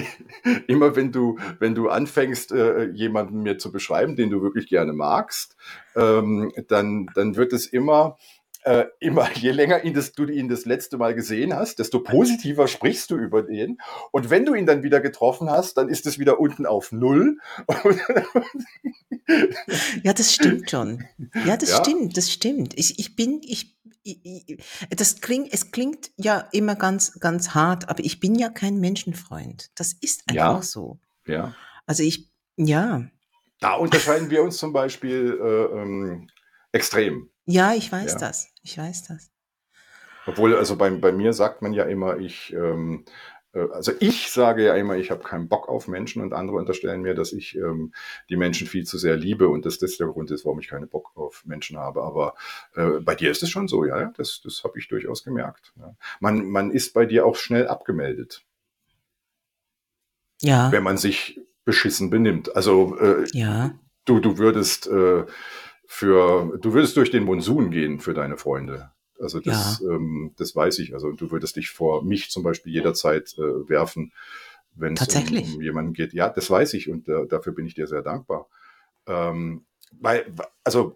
[0.66, 4.92] immer wenn du, wenn du anfängst, äh, jemanden mir zu beschreiben, den du wirklich gerne
[4.92, 5.56] magst,
[5.94, 8.18] ähm, dann, dann wird es immer,
[8.64, 12.68] äh, immer, je länger ihn das, du ihn das letzte Mal gesehen hast, desto positiver
[12.68, 13.78] sprichst du über den.
[14.12, 17.38] Und wenn du ihn dann wieder getroffen hast, dann ist es wieder unten auf Null.
[20.02, 21.04] Ja, das stimmt schon.
[21.44, 21.84] Ja, das Ja.
[21.84, 22.78] stimmt, das stimmt.
[22.78, 28.02] Ich, ich bin, ich, ich, das klingt, es klingt ja immer ganz, ganz hart, aber
[28.04, 29.70] ich bin ja kein Menschenfreund.
[29.74, 30.50] Das ist Ja.
[30.50, 30.98] einfach so.
[31.26, 31.54] ja.
[31.86, 33.02] Also ich, ja,
[33.60, 36.30] Da unterscheiden wir uns zum Beispiel äh, ähm,
[36.72, 37.30] extrem.
[37.48, 38.18] Ja, ich weiß Ja.
[38.18, 38.48] das.
[38.62, 39.30] Ich weiß das.
[40.26, 43.04] Obwohl, also bei, bei mir sagt man ja immer, ich, ähm,
[43.54, 47.00] äh, also ich sage ja immer, ich habe keinen Bock auf Menschen und andere unterstellen
[47.02, 47.94] mir, dass ich ähm,
[48.28, 50.88] die Menschen viel zu sehr liebe und dass das der Grund ist, warum ich keinen
[50.88, 52.02] Bock auf Menschen habe.
[52.02, 52.34] Aber
[52.74, 55.72] äh, bei dir ist es schon so, ja, ja, das, das habe ich durchaus gemerkt.
[55.76, 55.96] Ja.
[56.20, 58.44] Man, man ist bei dir auch schnell abgemeldet,
[60.42, 62.54] Ja, wenn man sich beschissen benimmt.
[62.56, 63.74] Also äh, ja,
[64.04, 65.24] du, du würdest äh,
[65.90, 68.92] für, du würdest durch den Monsun gehen für deine Freunde.
[69.18, 70.92] Also das, ähm, das weiß ich.
[70.92, 74.12] Also du würdest dich vor mich zum Beispiel jederzeit äh, werfen,
[74.74, 75.56] wenn es um, Tatsächlich?
[75.56, 76.12] um jemanden geht.
[76.12, 78.48] Ja, das weiß ich und äh, dafür bin ich dir sehr dankbar.
[79.06, 79.64] Ähm,
[79.98, 80.30] weil,
[80.62, 80.94] also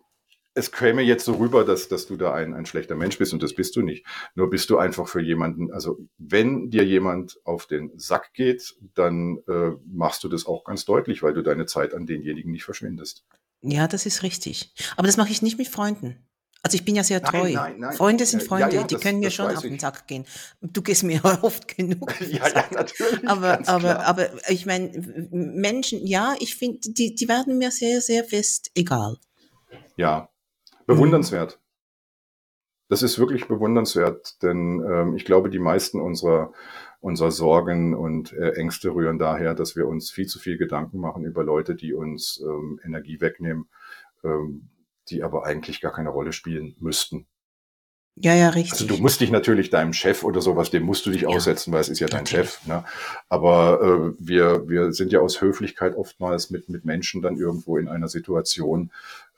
[0.55, 3.43] es käme jetzt so rüber, dass, dass du da ein, ein schlechter Mensch bist und
[3.43, 4.05] das bist du nicht.
[4.35, 9.39] Nur bist du einfach für jemanden, also wenn dir jemand auf den Sack geht, dann
[9.49, 13.25] äh, machst du das auch ganz deutlich, weil du deine Zeit an denjenigen nicht verschwindest.
[13.63, 14.75] Ja, das ist richtig.
[14.97, 16.17] Aber das mache ich nicht mit Freunden.
[16.65, 17.43] Also ich bin ja sehr treu.
[17.43, 17.93] Nein, nein, nein.
[17.93, 20.25] Freunde sind Freunde, ja, ja, die das, können mir schon auf den Sack gehen.
[20.61, 22.21] Du gehst mir oft genug.
[22.21, 23.29] ja, ja, natürlich.
[23.29, 24.93] Aber, aber, aber ich meine,
[25.31, 29.17] Menschen, ja, ich finde, die, die werden mir sehr, sehr fest egal.
[29.97, 30.29] Ja,
[30.87, 31.59] bewundernswert.
[32.89, 36.53] Das ist wirklich bewundernswert, denn ähm, ich glaube, die meisten unserer,
[37.03, 41.25] unserer Sorgen und äh, Ängste rühren daher, dass wir uns viel zu viel Gedanken machen
[41.25, 43.69] über Leute, die uns ähm, Energie wegnehmen.
[44.25, 44.71] Ähm,
[45.09, 47.27] die aber eigentlich gar keine Rolle spielen müssten.
[48.15, 48.73] Ja, ja, richtig.
[48.73, 51.73] Also du musst dich natürlich deinem Chef oder sowas, dem musst du dich ja, aussetzen,
[51.73, 52.65] weil es ist ja dein Chef.
[52.67, 52.85] Ne?
[53.31, 57.89] Aber äh, wir, wir sind ja aus Höflichkeit oftmals mit, mit Menschen dann irgendwo in
[57.89, 58.91] einer Situation,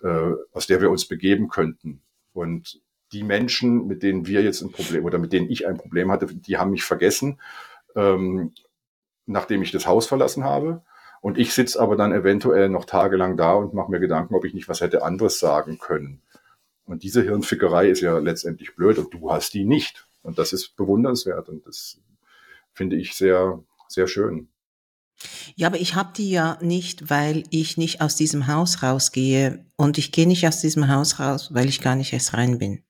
[0.02, 2.02] äh, aus der wir uns begeben könnten.
[2.32, 2.80] Und
[3.14, 6.26] die Menschen, mit denen wir jetzt ein Problem oder mit denen ich ein Problem hatte,
[6.26, 7.40] die haben mich vergessen,
[7.94, 8.52] ähm,
[9.26, 10.82] nachdem ich das Haus verlassen habe.
[11.20, 14.52] Und ich sitze aber dann eventuell noch tagelang da und mache mir Gedanken, ob ich
[14.52, 16.20] nicht was hätte anderes sagen können.
[16.84, 20.06] Und diese Hirnfickerei ist ja letztendlich blöd und du hast die nicht.
[20.22, 21.98] Und das ist bewundernswert und das
[22.74, 24.48] finde ich sehr, sehr schön.
[25.54, 29.64] Ja, aber ich habe die ja nicht, weil ich nicht aus diesem Haus rausgehe.
[29.76, 32.82] Und ich gehe nicht aus diesem Haus raus, weil ich gar nicht erst rein bin.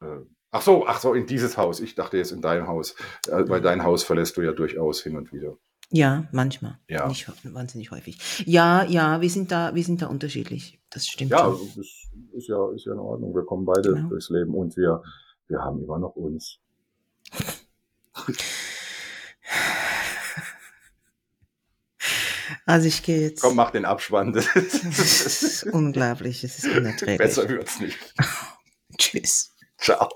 [0.00, 1.80] Äh, ach so, ach so, in dieses Haus.
[1.80, 2.94] Ich dachte jetzt in dein Haus.
[3.28, 5.56] Äh, weil dein Haus verlässt du ja durchaus hin und wieder.
[5.90, 6.78] Ja, manchmal.
[6.88, 7.08] Ja.
[7.08, 8.18] Nicht wahnsinnig häufig.
[8.44, 10.80] Ja, ja, wir sind da, wir sind da unterschiedlich.
[10.90, 11.30] Das stimmt.
[11.30, 11.66] Ja, schon.
[11.76, 11.86] das
[12.34, 13.34] ist ja, ist ja in Ordnung.
[13.34, 14.08] Wir kommen beide genau.
[14.08, 15.02] durchs Leben und wir,
[15.48, 16.58] wir haben immer noch uns.
[22.68, 23.40] Also ich gehe jetzt.
[23.40, 24.32] Komm, mach den Abspann.
[24.34, 27.16] Das ist unglaublich, es ist unerträglich.
[27.16, 27.96] Besser wird's nicht.
[28.98, 29.54] Tschüss.
[29.78, 30.08] Ciao.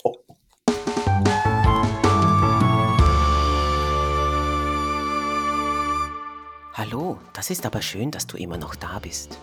[6.74, 9.38] Hallo, das ist aber schön, dass du immer noch da bist.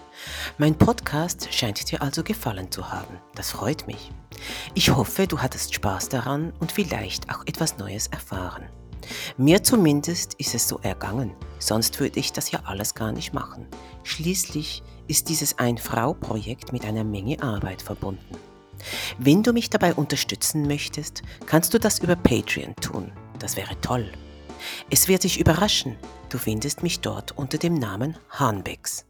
[0.57, 3.17] Mein Podcast scheint dir also gefallen zu haben.
[3.33, 4.11] Das freut mich.
[4.73, 8.65] Ich hoffe, du hattest Spaß daran und vielleicht auch etwas Neues erfahren.
[9.37, 13.65] Mir zumindest ist es so ergangen, sonst würde ich das ja alles gar nicht machen.
[14.03, 18.48] Schließlich ist dieses Ein-Frau-Projekt mit einer Menge Arbeit verbunden.
[19.17, 23.11] Wenn du mich dabei unterstützen möchtest, kannst du das über Patreon tun.
[23.39, 24.11] Das wäre toll.
[24.89, 25.95] Es wird dich überraschen,
[26.29, 29.05] du findest mich dort unter dem Namen Hanbecks.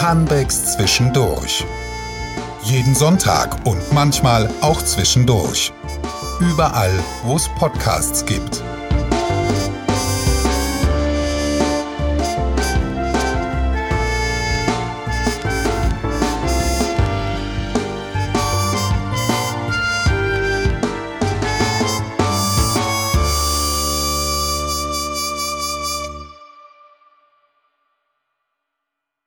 [0.00, 1.64] Hanbecks zwischendurch.
[2.62, 5.72] Jeden Sonntag und manchmal auch zwischendurch.
[6.40, 6.92] Überall,
[7.24, 8.62] wo es Podcasts gibt.